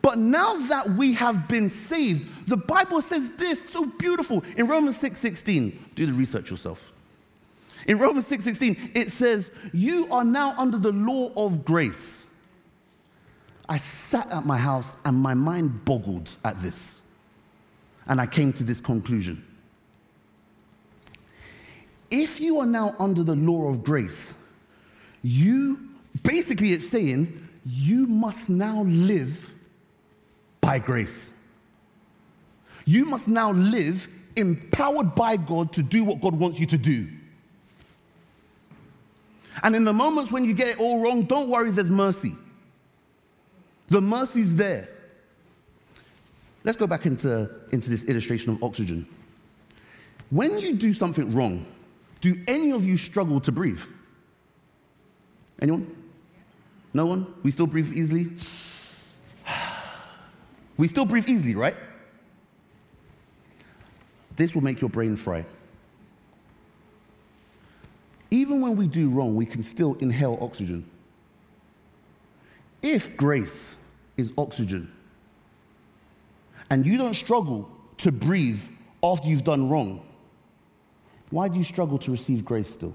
But 0.01 0.17
now 0.17 0.58
that 0.67 0.89
we 0.89 1.13
have 1.13 1.47
been 1.47 1.69
saved, 1.69 2.49
the 2.49 2.58
Bible 2.58 3.01
says 3.01 3.32
this 3.38 3.69
so 3.69 3.86
beautiful 3.86 4.43
in 4.58 4.67
Romans 4.67 4.97
6 4.97 5.17
16. 5.17 5.86
Do 5.95 6.06
the 6.06 6.12
research 6.12 6.51
yourself. 6.51 6.91
In 7.88 7.97
Romans 7.97 8.28
6 8.28 8.43
16, 8.43 8.91
it 8.93 9.10
says, 9.10 9.49
You 9.71 10.12
are 10.12 10.25
now 10.25 10.54
under 10.58 10.78
the 10.78 10.91
law 10.91 11.32
of 11.38 11.63
grace. 11.63 12.25
I 13.69 13.78
sat 13.78 14.30
at 14.34 14.45
my 14.45 14.58
house 14.58 14.97
and 15.06 15.15
my 15.15 15.34
mind 15.34 15.86
boggled 15.86 16.30
at 16.43 16.62
this. 16.62 16.99
And 18.06 18.19
I 18.19 18.28
came 18.28 18.51
to 18.51 18.65
this 18.65 18.82
conclusion. 18.82 19.45
If 22.12 22.41
you 22.41 22.60
are 22.60 22.65
now 22.65 22.95
under 22.99 23.23
the 23.23 23.36
law 23.38 23.69
of 23.69 23.82
grace, 23.82 24.34
you, 25.25 25.79
basically, 26.21 26.71
it's 26.71 26.88
saying, 26.88 27.49
you 27.65 28.05
must 28.05 28.47
now 28.47 28.83
live 28.83 29.51
by 30.61 30.77
grace. 30.77 31.31
You 32.85 33.05
must 33.05 33.27
now 33.27 33.51
live 33.51 34.07
empowered 34.35 35.15
by 35.15 35.38
God 35.38 35.73
to 35.73 35.81
do 35.81 36.03
what 36.03 36.21
God 36.21 36.35
wants 36.35 36.59
you 36.59 36.67
to 36.67 36.77
do. 36.77 37.07
And 39.63 39.75
in 39.75 39.83
the 39.83 39.93
moments 39.93 40.31
when 40.31 40.45
you 40.45 40.53
get 40.53 40.67
it 40.67 40.79
all 40.79 41.01
wrong, 41.01 41.23
don't 41.23 41.49
worry, 41.49 41.71
there's 41.71 41.89
mercy. 41.89 42.35
The 43.88 44.01
mercy's 44.01 44.55
there. 44.55 44.89
Let's 46.63 46.77
go 46.77 46.85
back 46.85 47.07
into, 47.07 47.49
into 47.71 47.89
this 47.89 48.03
illustration 48.03 48.53
of 48.53 48.63
oxygen. 48.63 49.07
When 50.29 50.59
you 50.59 50.75
do 50.75 50.93
something 50.93 51.33
wrong, 51.33 51.65
do 52.21 52.39
any 52.47 52.71
of 52.71 52.85
you 52.85 52.95
struggle 52.95 53.39
to 53.41 53.51
breathe? 53.51 53.81
Anyone? 55.61 55.95
No 56.93 57.05
one? 57.05 57.33
We 57.43 57.51
still 57.51 57.67
breathe 57.67 57.93
easily? 57.93 58.27
We 60.77 60.89
still 60.89 61.05
breathe 61.05 61.29
easily, 61.29 61.55
right? 61.55 61.75
This 64.35 64.53
will 64.53 64.61
make 64.61 64.81
your 64.81 64.89
brain 64.89 65.15
fry. 65.15 65.45
Even 68.29 68.59
when 68.59 68.75
we 68.75 68.87
do 68.87 69.09
wrong, 69.09 69.35
we 69.37 69.45
can 69.45 69.63
still 69.63 69.93
inhale 70.01 70.37
oxygen. 70.41 70.85
If 72.81 73.15
grace 73.15 73.75
is 74.17 74.33
oxygen 74.37 74.91
and 76.69 76.85
you 76.85 76.97
don't 76.97 77.13
struggle 77.13 77.71
to 77.99 78.11
breathe 78.11 78.61
after 79.01 79.27
you've 79.27 79.45
done 79.45 79.69
wrong, 79.69 80.05
why 81.29 81.47
do 81.47 81.57
you 81.57 81.63
struggle 81.63 81.97
to 81.99 82.11
receive 82.11 82.43
grace 82.43 82.69
still? 82.69 82.93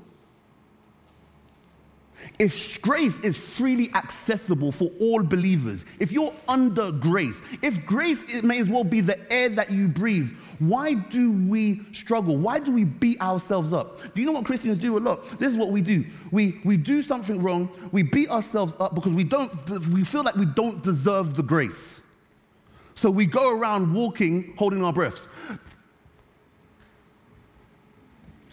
If 2.38 2.80
grace 2.80 3.18
is 3.20 3.36
freely 3.36 3.92
accessible 3.94 4.72
for 4.72 4.90
all 5.00 5.22
believers, 5.22 5.84
if 5.98 6.10
you're 6.10 6.32
under 6.48 6.90
grace, 6.90 7.42
if 7.62 7.84
grace 7.84 8.42
may 8.42 8.60
as 8.60 8.68
well 8.68 8.84
be 8.84 9.00
the 9.00 9.32
air 9.32 9.50
that 9.50 9.70
you 9.70 9.88
breathe, 9.88 10.32
why 10.58 10.94
do 10.94 11.32
we 11.32 11.80
struggle? 11.92 12.36
Why 12.36 12.58
do 12.58 12.72
we 12.72 12.84
beat 12.84 13.20
ourselves 13.20 13.72
up? 13.72 14.14
Do 14.14 14.20
you 14.20 14.26
know 14.26 14.32
what 14.32 14.44
Christians 14.44 14.78
do 14.78 14.96
a 14.96 15.00
lot? 15.00 15.38
This 15.38 15.52
is 15.52 15.56
what 15.56 15.70
we 15.70 15.80
do. 15.80 16.04
We, 16.30 16.60
we 16.64 16.76
do 16.76 17.02
something 17.02 17.42
wrong, 17.42 17.70
we 17.92 18.02
beat 18.02 18.30
ourselves 18.30 18.74
up 18.78 18.94
because 18.94 19.12
we, 19.12 19.24
don't, 19.24 19.52
we 19.88 20.04
feel 20.04 20.22
like 20.22 20.36
we 20.36 20.46
don't 20.46 20.82
deserve 20.82 21.34
the 21.34 21.42
grace. 21.42 22.00
So 22.94 23.10
we 23.10 23.24
go 23.24 23.50
around 23.50 23.94
walking, 23.94 24.54
holding 24.58 24.84
our 24.84 24.92
breaths 24.92 25.26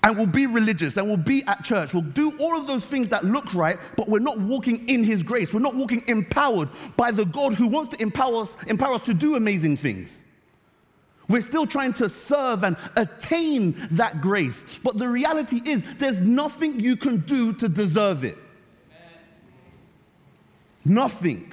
and 0.08 0.16
we'll 0.16 0.26
be 0.26 0.46
religious 0.46 0.96
and 0.96 1.06
we'll 1.06 1.18
be 1.18 1.44
at 1.48 1.66
church. 1.66 1.94
We'll 1.94 2.02
do 2.02 2.32
all 2.40 2.58
of 2.58 2.66
those 2.66 2.86
things 2.86 3.10
that 3.10 3.26
look 3.26 3.54
right, 3.54 3.78
but 3.98 4.08
we're 4.08 4.20
not 4.20 4.40
walking 4.40 4.88
in 4.88 5.04
His 5.04 5.22
grace. 5.22 5.54
We're 5.54 5.60
not 5.60 5.76
walking 5.76 6.02
empowered 6.08 6.70
by 6.96 7.12
the 7.12 7.26
God 7.26 7.56
who 7.56 7.68
wants 7.68 7.90
to 7.90 8.02
empower 8.02 8.44
us, 8.44 8.56
empower 8.68 8.94
us 8.94 9.04
to 9.04 9.14
do 9.14 9.36
amazing 9.36 9.76
things. 9.76 10.24
We're 11.28 11.42
still 11.42 11.68
trying 11.68 11.92
to 11.96 12.08
serve 12.08 12.64
and 12.64 12.78
attain 12.96 13.76
that 13.92 14.22
grace. 14.22 14.64
But 14.82 14.98
the 14.98 15.10
reality 15.10 15.62
is, 15.66 15.84
there's 15.98 16.22
nothing 16.22 16.80
you 16.80 16.96
can 16.96 17.18
do 17.18 17.52
to 17.56 17.68
deserve 17.68 18.24
it. 18.24 18.38
Nothing. 20.86 21.52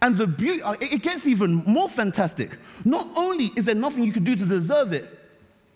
And 0.00 0.16
the 0.16 0.28
beauty, 0.28 0.62
it 0.80 1.02
gets 1.02 1.26
even 1.26 1.64
more 1.66 1.88
fantastic. 1.88 2.56
Not 2.84 3.08
only 3.16 3.46
is 3.56 3.64
there 3.64 3.74
nothing 3.74 4.04
you 4.04 4.12
can 4.12 4.22
do 4.22 4.36
to 4.36 4.46
deserve 4.46 4.92
it, 4.92 5.19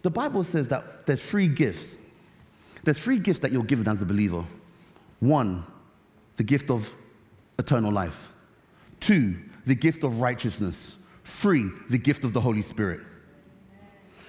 the 0.05 0.11
Bible 0.11 0.45
says 0.45 0.69
that 0.69 1.07
there's 1.07 1.23
three 1.23 1.49
gifts. 1.49 1.97
There's 2.85 2.99
three 2.99 3.19
gifts 3.19 3.41
that 3.41 3.53
you're 3.53 3.65
given 3.65 3.89
as 3.89 4.03
a 4.03 4.05
believer. 4.05 4.45
One, 5.19 5.65
the 6.37 6.43
gift 6.43 6.71
of 6.71 6.93
eternal 7.59 7.91
life. 7.91 8.29
Two, 9.01 9.37
the 9.65 9.75
gift 9.75 10.05
of 10.05 10.21
righteousness. 10.21 10.95
Three, 11.25 11.71
the 11.89 11.97
gift 11.97 12.23
of 12.23 12.35
the 12.35 12.41
Holy 12.43 12.61
Spirit. 12.61 13.01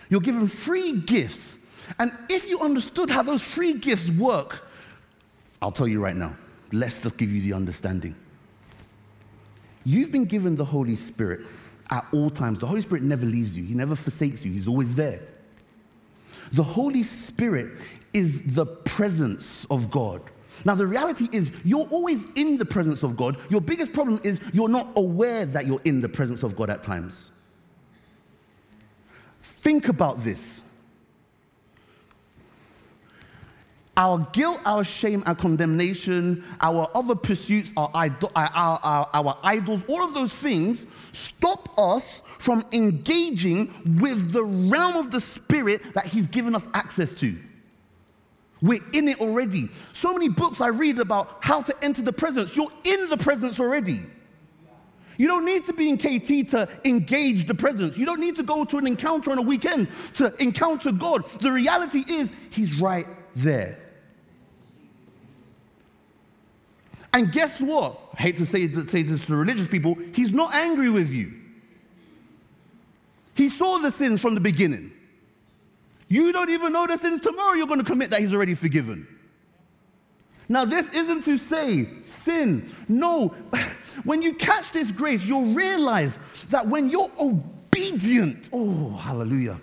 You're 0.07 0.21
given 0.21 0.47
three 0.47 1.01
gifts. 1.01 1.57
And 1.99 2.09
if 2.29 2.47
you 2.47 2.61
understood 2.61 3.09
how 3.09 3.23
those 3.23 3.43
three 3.43 3.73
gifts 3.73 4.07
work, 4.09 4.65
I'll 5.61 5.73
tell 5.73 5.89
you 5.89 6.01
right 6.01 6.15
now. 6.15 6.37
Let's 6.71 7.01
just 7.01 7.17
give 7.17 7.33
you 7.33 7.41
the 7.41 7.51
understanding. 7.51 8.15
You've 9.83 10.11
been 10.11 10.25
given 10.25 10.55
the 10.55 10.63
Holy 10.63 10.95
Spirit 10.95 11.41
at 11.91 12.05
all 12.13 12.29
times. 12.29 12.59
The 12.59 12.67
Holy 12.67 12.79
Spirit 12.79 13.03
never 13.03 13.25
leaves 13.25 13.57
you, 13.57 13.65
He 13.65 13.73
never 13.73 13.97
forsakes 13.97 14.45
you, 14.45 14.53
He's 14.53 14.69
always 14.69 14.95
there. 14.95 15.19
The 16.53 16.63
Holy 16.63 17.03
Spirit 17.03 17.71
is 18.13 18.53
the 18.53 18.65
presence 18.65 19.65
of 19.69 19.91
God. 19.91 20.21
Now, 20.63 20.75
the 20.75 20.87
reality 20.87 21.27
is, 21.31 21.51
you're 21.63 21.87
always 21.87 22.25
in 22.35 22.57
the 22.57 22.65
presence 22.65 23.03
of 23.03 23.17
God. 23.17 23.37
Your 23.49 23.61
biggest 23.61 23.91
problem 23.91 24.21
is 24.23 24.39
you're 24.53 24.69
not 24.69 24.87
aware 24.95 25.45
that 25.45 25.65
you're 25.65 25.81
in 25.83 26.01
the 26.01 26.09
presence 26.09 26.43
of 26.43 26.55
God 26.55 26.69
at 26.69 26.81
times. 26.81 27.29
Think 29.43 29.89
about 29.89 30.23
this. 30.23 30.61
Our 33.97 34.27
guilt, 34.33 34.59
our 34.65 34.83
shame, 34.83 35.23
our 35.25 35.35
condemnation, 35.35 36.43
our 36.59 36.89
other 36.93 37.15
pursuits, 37.15 37.71
our, 37.77 37.89
our, 37.93 38.11
our, 38.35 39.09
our, 39.13 39.37
idols, 39.41 39.85
all 39.87 40.03
of 40.03 40.13
those 40.13 40.33
things 40.33 40.85
stop 41.13 41.73
us 41.79 42.21
from 42.39 42.65
engaging 42.73 43.73
with 44.01 44.33
the 44.33 44.43
realm 44.43 44.97
of 44.97 45.11
the 45.11 45.21
Spirit 45.21 45.93
that 45.93 46.05
He's 46.05 46.27
given 46.27 46.55
us 46.55 46.67
access 46.73 47.13
to. 47.15 47.37
We're 48.61 48.83
in 48.93 49.07
it 49.07 49.21
already. 49.21 49.67
So 49.93 50.11
many 50.11 50.27
books 50.27 50.59
I 50.59 50.67
read 50.67 50.99
about 50.99 51.37
how 51.41 51.61
to 51.61 51.83
enter 51.83 52.01
the 52.01 52.13
presence. 52.13 52.55
You're 52.55 52.71
in 52.83 53.09
the 53.09 53.17
presence 53.17 53.59
already. 53.59 53.99
You 55.17 55.27
don't 55.27 55.45
need 55.45 55.65
to 55.65 55.73
be 55.73 55.89
in 55.89 55.97
KT 55.97 56.49
to 56.51 56.67
engage 56.83 57.47
the 57.47 57.55
presence. 57.55 57.97
You 57.97 58.05
don't 58.05 58.19
need 58.19 58.35
to 58.35 58.43
go 58.43 58.65
to 58.65 58.77
an 58.77 58.87
encounter 58.87 59.31
on 59.31 59.37
a 59.37 59.41
weekend 59.41 59.87
to 60.15 60.33
encounter 60.41 60.91
God. 60.91 61.23
The 61.41 61.51
reality 61.51 62.03
is, 62.07 62.31
He's 62.49 62.75
right 62.79 63.07
there. 63.35 63.84
And 67.15 67.31
guess 67.31 67.61
what? 67.61 67.97
I 68.19 68.23
hate 68.23 68.37
to 68.37 68.45
say, 68.45 68.69
say 68.87 69.03
this 69.03 69.25
to 69.27 69.37
religious 69.37 69.69
people, 69.69 69.97
He's 70.13 70.33
not 70.33 70.53
angry 70.53 70.89
with 70.89 71.13
you. 71.13 71.31
He 73.35 73.47
saw 73.47 73.77
the 73.77 73.89
sins 73.89 74.19
from 74.19 74.35
the 74.35 74.41
beginning. 74.41 74.91
You 76.09 76.33
don't 76.33 76.49
even 76.49 76.73
know 76.73 76.85
the 76.85 76.97
sins 76.97 77.21
tomorrow 77.21 77.53
you're 77.53 77.67
going 77.67 77.79
to 77.79 77.85
commit 77.85 78.09
that 78.09 78.19
He's 78.19 78.33
already 78.33 78.53
forgiven. 78.53 79.07
Now, 80.49 80.65
this 80.65 80.93
isn't 80.93 81.23
to 81.23 81.37
say 81.37 81.87
sin. 82.03 82.69
No. 82.89 83.33
When 84.03 84.21
you 84.21 84.33
catch 84.33 84.73
this 84.73 84.91
grace, 84.91 85.23
you'll 85.23 85.53
realize 85.53 86.19
that 86.49 86.67
when 86.67 86.89
you're 86.89 87.09
obedient, 87.17 88.49
oh, 88.51 88.89
hallelujah. 88.89 89.61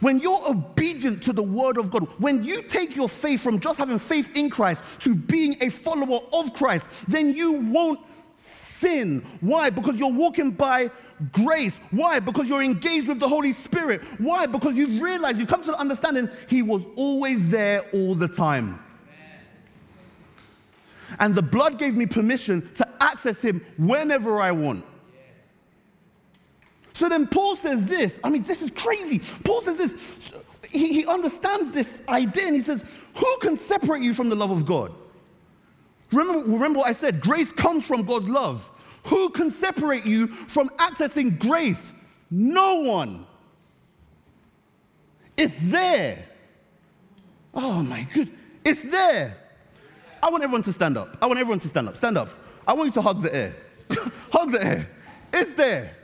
When 0.00 0.18
you're 0.18 0.40
obedient 0.48 1.22
to 1.24 1.32
the 1.32 1.42
word 1.42 1.76
of 1.76 1.90
God, 1.90 2.04
when 2.18 2.42
you 2.42 2.62
take 2.62 2.96
your 2.96 3.08
faith 3.08 3.42
from 3.42 3.60
just 3.60 3.78
having 3.78 3.98
faith 3.98 4.30
in 4.34 4.50
Christ 4.50 4.82
to 5.00 5.14
being 5.14 5.56
a 5.62 5.68
follower 5.68 6.20
of 6.32 6.54
Christ, 6.54 6.88
then 7.06 7.34
you 7.34 7.52
won't 7.52 8.00
sin. 8.34 9.24
Why? 9.40 9.68
Because 9.70 9.96
you're 9.96 10.10
walking 10.10 10.52
by 10.52 10.90
grace. 11.32 11.76
Why? 11.90 12.18
Because 12.18 12.48
you're 12.48 12.62
engaged 12.62 13.08
with 13.08 13.20
the 13.20 13.28
Holy 13.28 13.52
Spirit. 13.52 14.00
Why? 14.18 14.46
Because 14.46 14.74
you've 14.74 15.02
realized, 15.02 15.38
you've 15.38 15.48
come 15.48 15.62
to 15.62 15.70
the 15.70 15.78
understanding 15.78 16.30
He 16.48 16.62
was 16.62 16.82
always 16.96 17.50
there 17.50 17.82
all 17.92 18.14
the 18.14 18.28
time. 18.28 18.82
And 21.18 21.34
the 21.34 21.42
blood 21.42 21.78
gave 21.78 21.94
me 21.96 22.06
permission 22.06 22.70
to 22.74 22.88
access 23.00 23.40
him 23.40 23.64
whenever 23.76 24.40
I 24.40 24.52
want. 24.52 24.84
So 27.00 27.08
then 27.08 27.26
Paul 27.26 27.56
says 27.56 27.86
this. 27.88 28.20
I 28.22 28.28
mean, 28.28 28.42
this 28.42 28.60
is 28.60 28.70
crazy. 28.72 29.22
Paul 29.42 29.62
says 29.62 29.78
this. 29.78 29.94
He, 30.68 30.92
he 30.92 31.06
understands 31.06 31.70
this 31.70 32.02
idea 32.06 32.44
and 32.44 32.54
he 32.54 32.60
says, 32.60 32.84
Who 33.14 33.38
can 33.38 33.56
separate 33.56 34.02
you 34.02 34.12
from 34.12 34.28
the 34.28 34.34
love 34.34 34.50
of 34.50 34.66
God? 34.66 34.92
Remember, 36.12 36.40
remember 36.40 36.80
what 36.80 36.88
I 36.88 36.92
said 36.92 37.22
grace 37.22 37.52
comes 37.52 37.86
from 37.86 38.02
God's 38.02 38.28
love. 38.28 38.68
Who 39.04 39.30
can 39.30 39.50
separate 39.50 40.04
you 40.04 40.26
from 40.26 40.68
accessing 40.76 41.38
grace? 41.38 41.90
No 42.30 42.80
one. 42.80 43.24
It's 45.38 45.58
there. 45.70 46.26
Oh 47.54 47.82
my 47.82 48.06
good. 48.12 48.30
It's 48.62 48.82
there. 48.82 49.38
I 50.22 50.28
want 50.28 50.44
everyone 50.44 50.64
to 50.64 50.72
stand 50.74 50.98
up. 50.98 51.16
I 51.22 51.24
want 51.24 51.40
everyone 51.40 51.60
to 51.60 51.68
stand 51.68 51.88
up. 51.88 51.96
Stand 51.96 52.18
up. 52.18 52.28
I 52.68 52.74
want 52.74 52.88
you 52.88 52.92
to 52.92 53.00
hug 53.00 53.22
the 53.22 53.34
air. 53.34 53.56
hug 54.30 54.52
the 54.52 54.62
air. 54.62 54.90
It's 55.32 55.54
there. 55.54 55.96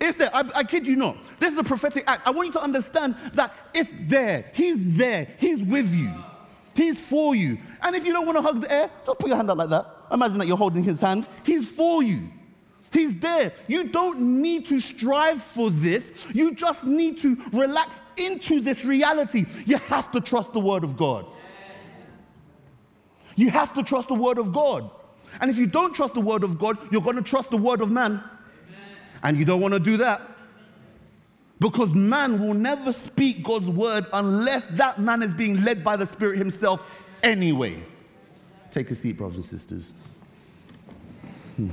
It's 0.00 0.16
there. 0.16 0.30
I, 0.34 0.50
I, 0.54 0.64
kid 0.64 0.86
you 0.86 0.96
not. 0.96 1.18
This 1.38 1.52
is 1.52 1.58
a 1.58 1.64
prophetic 1.64 2.04
act. 2.06 2.26
I 2.26 2.30
want 2.30 2.46
you 2.46 2.52
to 2.54 2.62
understand 2.62 3.16
that 3.34 3.52
it's 3.74 3.90
there. 4.08 4.46
He's 4.54 4.96
there. 4.96 5.28
He's 5.38 5.62
with 5.62 5.94
you. 5.94 6.10
He's 6.74 6.98
for 6.98 7.34
you. 7.34 7.58
And 7.82 7.94
if 7.94 8.06
you 8.06 8.12
don't 8.12 8.24
want 8.24 8.38
to 8.38 8.42
hug 8.42 8.62
the 8.62 8.72
air, 8.72 8.90
just 9.04 9.18
put 9.18 9.28
your 9.28 9.36
hand 9.36 9.50
out 9.50 9.58
like 9.58 9.68
that. 9.68 9.86
Imagine 10.10 10.38
that 10.38 10.46
you're 10.46 10.56
holding 10.56 10.82
his 10.82 11.00
hand. 11.00 11.26
He's 11.44 11.70
for 11.70 12.02
you. 12.02 12.30
He's 12.92 13.14
there. 13.20 13.52
You 13.68 13.88
don't 13.88 14.20
need 14.40 14.66
to 14.66 14.80
strive 14.80 15.42
for 15.42 15.70
this. 15.70 16.10
You 16.32 16.54
just 16.54 16.84
need 16.84 17.20
to 17.20 17.36
relax 17.52 18.00
into 18.16 18.60
this 18.60 18.84
reality. 18.84 19.44
You 19.66 19.76
have 19.76 20.10
to 20.12 20.20
trust 20.20 20.52
the 20.52 20.60
word 20.60 20.82
of 20.82 20.96
God. 20.96 21.26
You 23.36 23.50
have 23.50 23.72
to 23.74 23.82
trust 23.82 24.08
the 24.08 24.14
word 24.14 24.38
of 24.38 24.52
God. 24.52 24.90
And 25.40 25.50
if 25.50 25.56
you 25.56 25.66
don't 25.66 25.94
trust 25.94 26.14
the 26.14 26.20
word 26.20 26.42
of 26.42 26.58
God, 26.58 26.78
you're 26.90 27.02
going 27.02 27.16
to 27.16 27.22
trust 27.22 27.50
the 27.50 27.56
word 27.56 27.80
of 27.80 27.90
man. 27.90 28.22
And 29.22 29.36
you 29.36 29.44
don't 29.44 29.60
want 29.60 29.74
to 29.74 29.80
do 29.80 29.98
that. 29.98 30.22
Because 31.58 31.90
man 31.90 32.40
will 32.40 32.54
never 32.54 32.92
speak 32.92 33.42
God's 33.42 33.68
word 33.68 34.06
unless 34.12 34.64
that 34.72 34.98
man 34.98 35.22
is 35.22 35.32
being 35.32 35.62
led 35.62 35.84
by 35.84 35.96
the 35.96 36.06
Spirit 36.06 36.38
himself 36.38 36.82
anyway. 37.22 37.76
Take 38.70 38.90
a 38.90 38.94
seat, 38.94 39.18
brothers 39.18 39.36
and 39.36 39.60
sisters. 39.60 39.92
Hmm. 41.56 41.70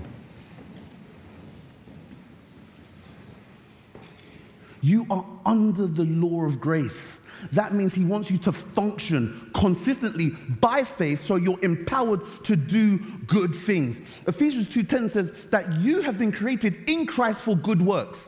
You 4.82 5.06
are 5.10 5.26
under 5.46 5.88
the 5.88 6.04
law 6.04 6.44
of 6.44 6.60
grace. 6.60 7.20
That 7.52 7.74
means 7.74 7.94
he 7.94 8.04
wants 8.04 8.32
you 8.32 8.38
to 8.40 8.52
function 8.52 9.52
consistently 9.54 10.32
by 10.60 10.84
faith 10.84 11.24
so 11.24 11.36
you're 11.36 11.64
empowered 11.64 12.22
to 12.44 12.56
do 12.56 12.98
good 13.28 13.54
things. 13.54 14.02
Ephesians 14.28 14.68
2:10 14.68 15.10
says 15.10 15.32
that 15.52 15.78
you 15.78 16.02
have 16.02 16.18
been 16.18 16.32
created 16.32 16.90
in 16.90 17.06
Christ 17.06 17.42
for 17.42 17.56
good 17.56 17.82
works. 17.82 18.28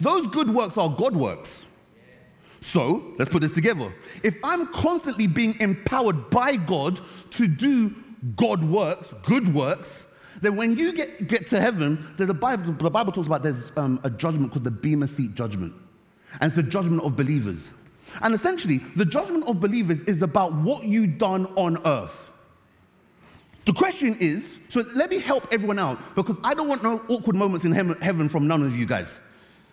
Those 0.00 0.26
good 0.28 0.50
works 0.50 0.76
are 0.76 0.88
God 0.88 1.16
works. 1.16 1.62
So, 2.60 3.14
let's 3.18 3.30
put 3.30 3.40
this 3.40 3.52
together. 3.52 3.92
If 4.22 4.36
I'm 4.44 4.66
constantly 4.66 5.26
being 5.26 5.58
empowered 5.60 6.28
by 6.28 6.56
God 6.56 7.00
to 7.32 7.48
do 7.48 7.94
God 8.36 8.62
works, 8.62 9.14
good 9.22 9.54
works, 9.54 10.04
then 10.42 10.56
when 10.56 10.76
you 10.76 10.92
get, 10.92 11.26
get 11.26 11.46
to 11.48 11.60
heaven, 11.60 12.14
the 12.16 12.32
Bible, 12.34 12.72
the 12.72 12.90
Bible 12.90 13.12
talks 13.12 13.26
about 13.26 13.42
there's 13.42 13.72
um, 13.76 14.00
a 14.04 14.10
judgment 14.10 14.52
called 14.52 14.64
the 14.64 14.70
Bema 14.70 15.06
Seat 15.06 15.34
judgment. 15.34 15.74
And 16.40 16.48
it's 16.48 16.56
the 16.56 16.62
judgment 16.62 17.02
of 17.02 17.16
believers. 17.16 17.74
And 18.22 18.34
essentially, 18.34 18.78
the 18.96 19.04
judgment 19.04 19.48
of 19.48 19.60
believers 19.60 20.02
is 20.04 20.22
about 20.22 20.52
what 20.52 20.84
you've 20.84 21.18
done 21.18 21.46
on 21.56 21.84
earth. 21.86 22.30
The 23.64 23.72
question 23.72 24.16
is 24.20 24.58
so 24.70 24.84
let 24.94 25.10
me 25.10 25.18
help 25.18 25.52
everyone 25.52 25.78
out 25.78 25.98
because 26.14 26.38
I 26.44 26.54
don't 26.54 26.68
want 26.68 26.82
no 26.84 27.02
awkward 27.08 27.34
moments 27.34 27.64
in 27.64 27.72
heaven 27.72 28.28
from 28.28 28.46
none 28.46 28.62
of 28.62 28.76
you 28.76 28.86
guys. 28.86 29.20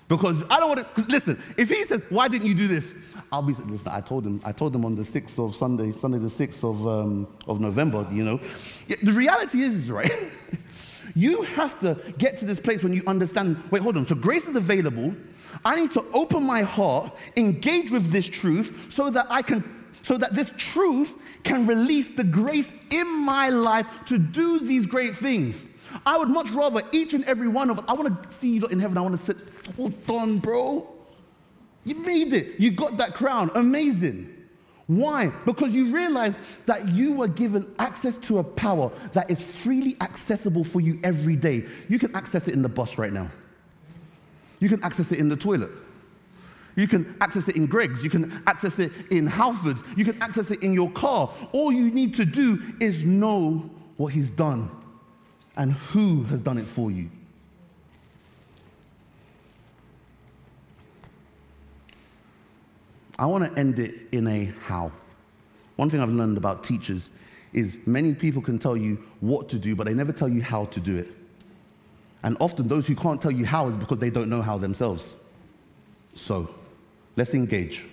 Because 0.07 0.41
I 0.49 0.59
don't 0.59 0.69
want 0.69 0.79
to, 0.79 0.85
because 0.85 1.09
listen, 1.09 1.41
if 1.57 1.69
he 1.69 1.83
says, 1.83 2.01
why 2.09 2.27
didn't 2.27 2.47
you 2.47 2.55
do 2.55 2.67
this? 2.67 2.93
I'll 3.31 3.41
be, 3.41 3.53
listen, 3.53 3.89
I 3.89 3.99
told 3.99 4.25
him, 4.25 4.41
I 4.45 4.53
told 4.53 4.73
him 4.73 4.85
on 4.85 4.95
the 4.95 5.03
6th 5.03 5.37
of 5.37 5.53
Sunday, 5.55 5.91
Sunday 5.97 6.17
the 6.17 6.29
6th 6.29 6.63
of, 6.63 6.87
um, 6.87 7.27
of 7.45 7.59
November, 7.59 8.07
you 8.11 8.23
know. 8.23 8.39
The 9.03 9.11
reality 9.11 9.61
is, 9.61 9.91
right, 9.91 10.11
you 11.15 11.41
have 11.43 11.77
to 11.81 11.97
get 12.17 12.37
to 12.37 12.45
this 12.45 12.59
place 12.59 12.83
when 12.83 12.93
you 12.93 13.03
understand, 13.05 13.61
wait, 13.69 13.81
hold 13.81 13.97
on, 13.97 14.05
so 14.05 14.15
grace 14.15 14.47
is 14.47 14.55
available, 14.55 15.13
I 15.63 15.75
need 15.79 15.91
to 15.91 16.03
open 16.13 16.43
my 16.43 16.61
heart, 16.61 17.13
engage 17.35 17.91
with 17.91 18.11
this 18.11 18.27
truth 18.27 18.91
so 18.91 19.09
that 19.09 19.27
I 19.29 19.41
can 19.41 19.63
so 20.03 20.17
that 20.17 20.33
this 20.33 20.49
truth 20.57 21.15
can 21.43 21.67
release 21.67 22.07
the 22.15 22.23
grace 22.23 22.71
in 22.91 23.07
my 23.07 23.49
life 23.49 23.85
to 24.05 24.17
do 24.17 24.59
these 24.59 24.85
great 24.85 25.15
things. 25.15 25.65
I 26.05 26.17
would 26.17 26.29
much 26.29 26.49
rather 26.51 26.81
each 26.91 27.13
and 27.13 27.25
every 27.25 27.49
one 27.49 27.69
of 27.69 27.79
us, 27.79 27.85
I 27.87 27.93
want 27.93 28.23
to 28.23 28.31
see 28.31 28.55
you 28.55 28.65
in 28.67 28.79
heaven. 28.79 28.97
I 28.97 29.01
want 29.01 29.19
to 29.19 29.25
sit, 29.25 29.37
well 29.75 29.89
done, 29.89 30.37
bro. 30.37 30.87
You 31.83 31.95
made 31.95 32.33
it. 32.33 32.59
You 32.59 32.71
got 32.71 32.97
that 32.97 33.15
crown. 33.15 33.51
Amazing. 33.55 34.33
Why? 34.87 35.31
Because 35.45 35.73
you 35.73 35.93
realize 35.93 36.37
that 36.65 36.87
you 36.89 37.13
were 37.13 37.27
given 37.27 37.73
access 37.77 38.15
to 38.17 38.39
a 38.39 38.43
power 38.43 38.91
that 39.11 39.29
is 39.29 39.41
freely 39.41 39.97
accessible 39.99 40.63
for 40.63 40.79
you 40.79 40.99
every 41.03 41.35
day. 41.35 41.65
You 41.89 41.99
can 41.99 42.15
access 42.15 42.47
it 42.47 42.53
in 42.53 42.61
the 42.61 42.69
bus 42.69 42.97
right 42.97 43.11
now. 43.11 43.29
You 44.59 44.69
can 44.69 44.83
access 44.83 45.11
it 45.11 45.19
in 45.19 45.29
the 45.29 45.35
toilet. 45.35 45.71
You 46.75 46.87
can 46.87 47.15
access 47.19 47.47
it 47.47 47.55
in 47.55 47.65
Greggs. 47.65 48.03
You 48.03 48.09
can 48.09 48.43
access 48.45 48.77
it 48.79 48.91
in 49.09 49.27
Halfords. 49.27 49.83
You 49.97 50.05
can 50.05 50.21
access 50.21 50.51
it 50.51 50.61
in 50.61 50.73
your 50.73 50.91
car. 50.91 51.31
All 51.51 51.71
you 51.71 51.91
need 51.91 52.15
to 52.15 52.25
do 52.25 52.61
is 52.79 53.03
know 53.03 53.69
what 53.97 54.13
He's 54.13 54.29
done 54.29 54.69
and 55.55 55.73
who 55.73 56.23
has 56.25 56.41
done 56.41 56.59
it 56.59 56.67
for 56.67 56.91
you. 56.91 57.09
I 63.19 63.25
want 63.25 63.51
to 63.51 63.59
end 63.59 63.79
it 63.79 63.95
in 64.11 64.27
a 64.27 64.45
how. 64.61 64.91
One 65.75 65.89
thing 65.89 65.99
I've 65.99 66.09
learned 66.09 66.37
about 66.37 66.63
teachers 66.63 67.09
is 67.53 67.77
many 67.87 68.13
people 68.13 68.41
can 68.41 68.59
tell 68.59 68.77
you 68.77 69.03
what 69.19 69.49
to 69.49 69.57
do, 69.57 69.75
but 69.75 69.87
they 69.87 69.95
never 69.95 70.11
tell 70.11 70.29
you 70.29 70.43
how 70.43 70.65
to 70.65 70.79
do 70.79 70.95
it. 70.95 71.16
And 72.23 72.37
often 72.39 72.67
those 72.67 72.87
who 72.87 72.95
can't 72.95 73.21
tell 73.21 73.31
you 73.31 73.45
how 73.45 73.67
is 73.67 73.77
because 73.77 73.99
they 73.99 74.09
don't 74.09 74.29
know 74.29 74.41
how 74.41 74.57
themselves. 74.57 75.15
So 76.15 76.53
let's 77.15 77.33
engage. 77.33 77.85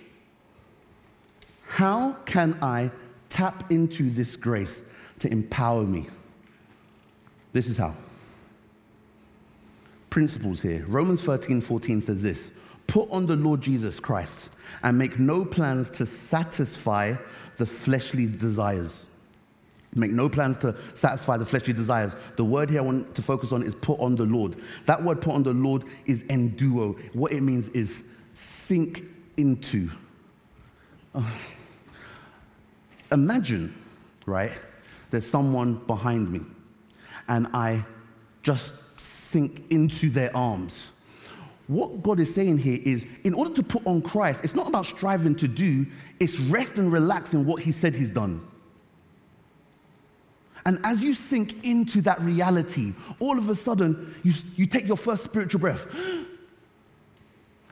How 1.67 2.13
can 2.25 2.57
I 2.61 2.91
tap 3.29 3.71
into 3.71 4.09
this 4.09 4.35
grace 4.35 4.81
to 5.19 5.31
empower 5.31 5.83
me? 5.83 6.07
This 7.53 7.67
is 7.67 7.77
how. 7.77 7.95
Principles 10.09 10.61
here. 10.61 10.85
Romans 10.87 11.21
13 11.21 11.61
14 11.61 12.01
says 12.01 12.23
this 12.23 12.51
Put 12.87 13.09
on 13.11 13.25
the 13.25 13.35
Lord 13.35 13.61
Jesus 13.61 13.99
Christ 13.99 14.49
and 14.83 14.97
make 14.97 15.19
no 15.19 15.43
plans 15.45 15.89
to 15.91 16.05
satisfy 16.05 17.15
the 17.57 17.65
fleshly 17.65 18.27
desires. 18.27 19.05
Make 19.95 20.11
no 20.11 20.27
plans 20.27 20.57
to 20.57 20.75
satisfy 20.93 21.37
the 21.37 21.45
fleshly 21.45 21.73
desires. 21.73 22.15
The 22.35 22.43
word 22.43 22.69
here 22.69 22.79
I 22.79 22.83
want 22.83 23.15
to 23.15 23.21
focus 23.21 23.53
on 23.53 23.63
is 23.63 23.73
put 23.73 23.99
on 24.01 24.15
the 24.15 24.25
Lord. 24.25 24.57
That 24.85 25.01
word 25.01 25.21
put 25.21 25.33
on 25.33 25.43
the 25.43 25.53
Lord 25.53 25.85
is 26.05 26.21
enduo. 26.23 26.99
What 27.15 27.31
it 27.31 27.41
means 27.41 27.69
is 27.69 28.03
sink 28.33 29.05
into. 29.37 29.89
Uh, 31.13 31.23
imagine, 33.11 33.73
right, 34.25 34.51
there's 35.11 35.25
someone 35.25 35.75
behind 35.87 36.29
me 36.29 36.41
and 37.27 37.47
I 37.53 37.85
just 38.43 38.73
sink 38.97 39.63
into 39.69 40.09
their 40.09 40.35
arms. 40.35 40.91
What 41.67 42.03
God 42.03 42.19
is 42.19 42.33
saying 42.33 42.59
here 42.59 42.79
is 42.83 43.05
in 43.23 43.33
order 43.33 43.53
to 43.55 43.63
put 43.63 43.85
on 43.87 44.01
Christ, 44.01 44.43
it's 44.43 44.53
not 44.53 44.67
about 44.67 44.85
striving 44.85 45.35
to 45.37 45.47
do, 45.47 45.85
it's 46.19 46.39
rest 46.39 46.77
and 46.77 46.91
relax 46.91 47.33
in 47.33 47.45
what 47.45 47.63
He 47.63 47.71
said 47.71 47.95
He's 47.95 48.11
done. 48.11 48.45
And 50.65 50.79
as 50.83 51.03
you 51.03 51.13
sink 51.13 51.63
into 51.63 52.01
that 52.01 52.19
reality, 52.21 52.93
all 53.19 53.37
of 53.37 53.49
a 53.49 53.55
sudden, 53.55 54.15
you, 54.23 54.33
you 54.55 54.65
take 54.65 54.87
your 54.87 54.97
first 54.97 55.23
spiritual 55.23 55.59
breath. 55.59 55.85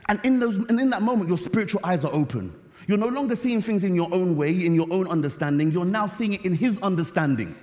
And 0.06 0.20
in, 0.22 0.38
those, 0.38 0.56
and 0.56 0.78
in 0.78 0.90
that 0.90 1.00
moment, 1.00 1.30
your 1.30 1.38
spiritual 1.38 1.80
eyes 1.82 2.04
are 2.04 2.12
open. 2.12 2.54
You're 2.86 2.98
no 2.98 3.08
longer 3.08 3.34
seeing 3.34 3.62
things 3.62 3.84
in 3.84 3.94
your 3.94 4.12
own 4.12 4.36
way, 4.36 4.66
in 4.66 4.74
your 4.74 4.86
own 4.90 5.08
understanding. 5.08 5.72
You're 5.72 5.86
now 5.86 6.06
seeing 6.06 6.34
it 6.34 6.44
in 6.44 6.54
His 6.54 6.78
understanding. 6.82 7.56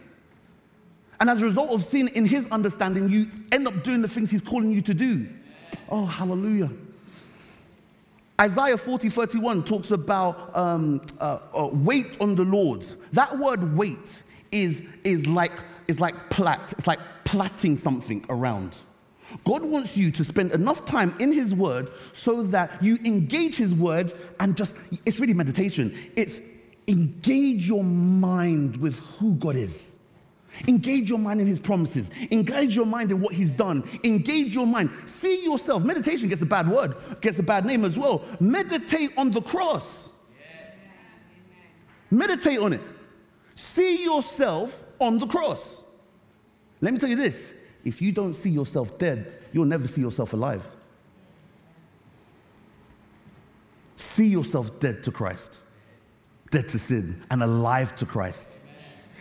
And 1.20 1.30
as 1.30 1.40
a 1.40 1.46
result 1.46 1.70
of 1.70 1.84
seeing 1.84 2.08
it 2.08 2.16
in 2.16 2.26
His 2.26 2.48
understanding, 2.48 3.10
you 3.10 3.28
end 3.52 3.68
up 3.68 3.84
doing 3.84 4.02
the 4.02 4.08
things 4.08 4.32
He's 4.32 4.42
calling 4.42 4.72
you 4.72 4.82
to 4.82 4.94
do. 4.96 5.28
Oh, 5.88 6.04
hallelujah. 6.04 6.72
Isaiah 8.42 8.76
40, 8.76 9.10
31 9.10 9.64
talks 9.64 9.92
about 9.92 10.58
um, 10.58 11.06
uh, 11.20 11.38
uh, 11.54 11.70
wait 11.72 12.20
on 12.20 12.34
the 12.34 12.44
Lord. 12.44 12.84
That 13.14 13.38
word 13.38 13.78
wait 13.78 14.24
is, 14.52 14.82
is, 15.04 15.28
like, 15.28 15.54
is 15.88 16.00
like 16.00 16.30
plait, 16.30 16.60
it's 16.72 16.88
like 16.88 17.00
plaiting 17.24 17.78
something 17.78 18.26
around. 18.30 18.78
God 19.44 19.64
wants 19.64 19.96
you 19.96 20.12
to 20.12 20.26
spend 20.26 20.52
enough 20.52 20.86
time 20.86 21.16
in 21.20 21.32
His 21.32 21.54
Word 21.54 21.90
so 22.14 22.44
that 22.44 22.84
you 22.84 22.98
engage 23.06 23.56
His 23.56 23.74
Word 23.74 24.14
and 24.40 24.58
just, 24.58 24.76
it's 25.06 25.20
really 25.20 25.34
meditation. 25.34 25.98
It's 26.16 26.40
engage 26.88 27.68
your 27.68 27.84
mind 27.84 28.78
with 28.78 29.00
who 29.00 29.36
God 29.36 29.56
is. 29.56 29.98
Engage 30.68 31.10
your 31.10 31.20
mind 31.20 31.40
in 31.40 31.48
His 31.48 31.60
promises. 31.60 32.10
Engage 32.30 32.76
your 32.76 32.86
mind 32.86 33.12
in 33.12 33.22
what 33.22 33.34
He's 33.34 33.52
done. 33.52 33.88
Engage 34.04 34.54
your 34.54 34.68
mind. 34.68 34.92
See 35.06 35.44
yourself. 35.44 35.84
Meditation 35.84 36.28
gets 36.28 36.42
a 36.42 36.46
bad 36.46 36.68
word, 36.68 36.96
gets 37.22 37.40
a 37.40 37.44
bad 37.44 37.66
name 37.66 37.86
as 37.86 37.98
well. 37.98 38.24
Meditate 38.40 39.12
on 39.18 39.32
the 39.32 39.42
cross. 39.42 40.10
Meditate 42.10 42.60
on 42.60 42.74
it. 42.74 42.82
See 43.62 44.04
yourself 44.04 44.84
on 45.00 45.20
the 45.20 45.28
cross. 45.28 45.84
Let 46.82 46.94
me 46.94 47.00
tell 47.00 47.10
you 47.10 47.16
this 47.16 47.52
if 47.86 48.02
you 48.02 48.12
don't 48.12 48.34
see 48.34 48.50
yourself 48.50 48.98
dead, 48.98 49.38
you'll 49.54 49.66
never 49.66 49.88
see 49.88 50.02
yourself 50.02 50.34
alive. 50.34 50.66
See 53.98 54.28
yourself 54.28 54.80
dead 54.80 55.04
to 55.04 55.12
Christ, 55.12 55.52
dead 56.50 56.68
to 56.70 56.80
sin, 56.80 57.22
and 57.30 57.44
alive 57.44 57.96
to 57.98 58.06
Christ. 58.06 58.58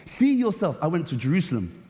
See 0.07 0.35
yourself. 0.35 0.79
I 0.81 0.87
went 0.87 1.07
to 1.09 1.17
Jerusalem 1.17 1.85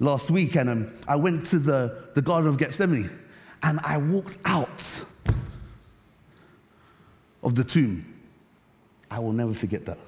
last 0.00 0.30
week 0.30 0.56
and 0.56 0.68
um, 0.68 0.92
I 1.06 1.16
went 1.16 1.46
to 1.46 1.58
the, 1.58 2.08
the 2.14 2.22
Garden 2.22 2.50
of 2.50 2.58
Gethsemane 2.58 3.10
and 3.62 3.78
I 3.84 3.98
walked 3.98 4.36
out 4.44 5.04
of 7.42 7.54
the 7.54 7.64
tomb. 7.64 8.14
I 9.10 9.20
will 9.20 9.32
never 9.32 9.54
forget 9.54 9.86
that. 9.86 9.98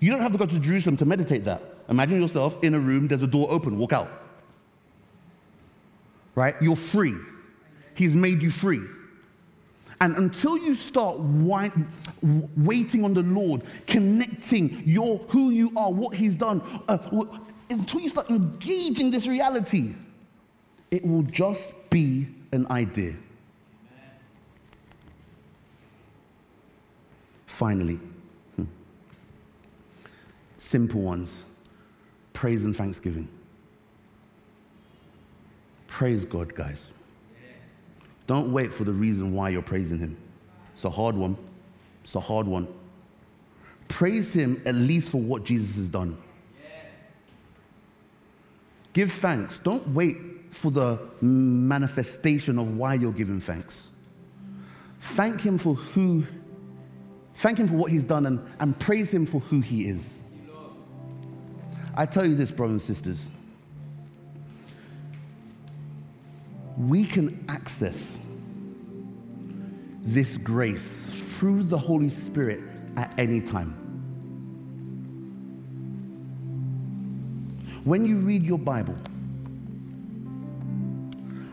You 0.00 0.10
don't 0.10 0.20
have 0.20 0.32
to 0.32 0.38
go 0.38 0.46
to 0.46 0.58
Jerusalem 0.58 0.96
to 0.98 1.04
meditate 1.04 1.44
that. 1.44 1.62
Imagine 1.88 2.20
yourself 2.20 2.62
in 2.62 2.74
a 2.74 2.78
room, 2.78 3.08
there's 3.08 3.22
a 3.22 3.26
door 3.26 3.46
open, 3.50 3.78
walk 3.78 3.92
out. 3.92 4.10
Right? 6.34 6.54
You're 6.60 6.76
free. 6.76 7.14
He's 7.94 8.14
made 8.14 8.42
you 8.42 8.50
free. 8.50 8.82
And 10.00 10.14
until 10.16 10.58
you 10.58 10.74
start 10.74 11.18
waiting 11.18 13.04
on 13.04 13.14
the 13.14 13.22
Lord, 13.22 13.62
connecting 13.86 14.82
your 14.84 15.18
who 15.28 15.50
you 15.50 15.72
are, 15.76 15.90
what 15.90 16.14
He's 16.14 16.34
done, 16.34 16.60
uh, 16.88 16.98
until 17.70 18.00
you 18.00 18.10
start 18.10 18.28
engaging 18.28 19.10
this 19.10 19.26
reality, 19.26 19.94
it 20.90 21.04
will 21.06 21.22
just 21.22 21.62
be 21.88 22.26
an 22.52 22.66
idea. 22.70 23.14
Finally, 27.46 27.98
Simple 30.66 31.00
ones 31.00 31.44
praise 32.32 32.64
and 32.64 32.76
thanksgiving. 32.76 33.28
Praise 35.86 36.24
God, 36.24 36.56
guys. 36.56 36.90
Don't 38.26 38.52
wait 38.52 38.74
for 38.74 38.82
the 38.82 38.92
reason 38.92 39.32
why 39.32 39.50
you're 39.50 39.62
praising 39.62 40.00
Him. 40.00 40.16
It's 40.74 40.82
a 40.82 40.90
hard 40.90 41.14
one. 41.14 41.38
It's 42.02 42.16
a 42.16 42.20
hard 42.20 42.48
one. 42.48 42.66
Praise 43.86 44.32
Him 44.32 44.60
at 44.66 44.74
least 44.74 45.10
for 45.10 45.20
what 45.20 45.44
Jesus 45.44 45.76
has 45.76 45.88
done. 45.88 46.18
Give 48.92 49.12
thanks. 49.12 49.60
Don't 49.60 49.86
wait 49.94 50.16
for 50.50 50.72
the 50.72 50.98
manifestation 51.20 52.58
of 52.58 52.76
why 52.76 52.94
you're 52.94 53.12
giving 53.12 53.40
thanks. 53.40 53.86
Thank 54.98 55.42
Him 55.42 55.58
for 55.58 55.76
who, 55.76 56.24
thank 57.34 57.58
Him 57.58 57.68
for 57.68 57.74
what 57.74 57.92
He's 57.92 58.02
done 58.02 58.26
and, 58.26 58.40
and 58.58 58.76
praise 58.80 59.14
Him 59.14 59.26
for 59.26 59.38
who 59.38 59.60
He 59.60 59.86
is. 59.86 60.24
I 61.96 62.04
tell 62.04 62.26
you 62.26 62.34
this, 62.34 62.50
brothers 62.50 62.88
and 62.88 62.96
sisters. 62.96 63.30
We 66.76 67.04
can 67.04 67.44
access 67.48 68.18
this 70.02 70.36
grace 70.36 71.08
through 71.38 71.62
the 71.64 71.78
Holy 71.78 72.10
Spirit 72.10 72.60
at 72.96 73.12
any 73.18 73.40
time. 73.40 73.70
When 77.84 78.04
you 78.04 78.18
read 78.18 78.42
your 78.42 78.58
Bible, 78.58 78.96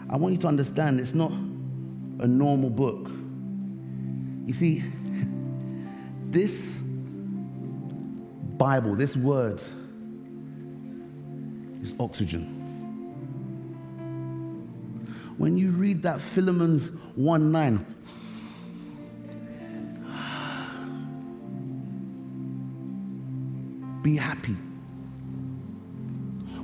I 0.09 0.17
want 0.17 0.33
you 0.33 0.39
to 0.41 0.47
understand 0.47 0.99
it's 0.99 1.13
not 1.13 1.31
a 1.31 2.27
normal 2.27 2.69
book. 2.69 3.09
You 4.45 4.53
see, 4.53 4.83
this 6.29 6.75
Bible, 8.57 8.95
this 8.95 9.15
word, 9.15 9.61
is 11.83 11.93
oxygen. 11.99 12.61
When 15.37 15.57
you 15.57 15.71
read 15.71 16.03
that 16.03 16.21
Philemon's 16.21 16.89
1 17.15 17.51
9, 17.51 17.85
be 24.01 24.15
happy. 24.15 24.53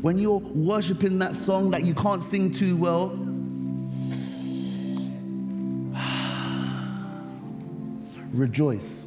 When 0.01 0.17
you're 0.17 0.39
worshiping 0.39 1.19
that 1.19 1.35
song 1.35 1.71
that 1.71 1.83
you 1.83 1.93
can't 1.93 2.23
sing 2.23 2.53
too 2.53 2.77
well, 2.77 3.09
rejoice. 8.31 9.05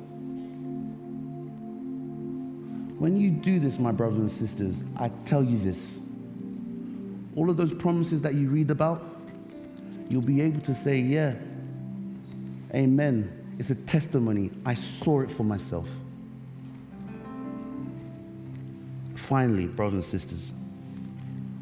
When 2.98 3.18
you 3.18 3.30
do 3.30 3.58
this, 3.58 3.78
my 3.78 3.90
brothers 3.90 4.18
and 4.18 4.30
sisters, 4.30 4.84
I 4.96 5.08
tell 5.24 5.42
you 5.42 5.58
this 5.58 6.01
all 7.36 7.48
of 7.48 7.56
those 7.56 7.72
promises 7.72 8.22
that 8.22 8.34
you 8.34 8.48
read 8.48 8.70
about, 8.70 9.02
you'll 10.08 10.22
be 10.22 10.40
able 10.40 10.60
to 10.62 10.74
say, 10.74 10.96
Yeah, 10.96 11.34
amen. 12.74 13.38
It's 13.58 13.70
a 13.70 13.74
testimony. 13.74 14.50
I 14.64 14.74
saw 14.74 15.20
it 15.20 15.30
for 15.30 15.44
myself. 15.44 15.88
Finally, 19.14 19.66
brothers 19.66 19.94
and 19.94 20.04
sisters, 20.04 20.52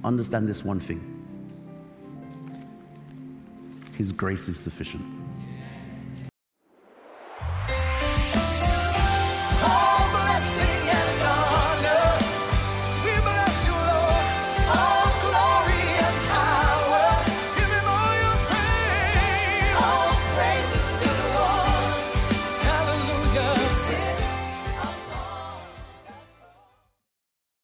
understand 0.03 0.49
this 0.49 0.64
one 0.64 0.81
thing 0.81 1.05
His 3.97 4.12
grace 4.12 4.49
is 4.49 4.59
sufficient. 4.59 5.20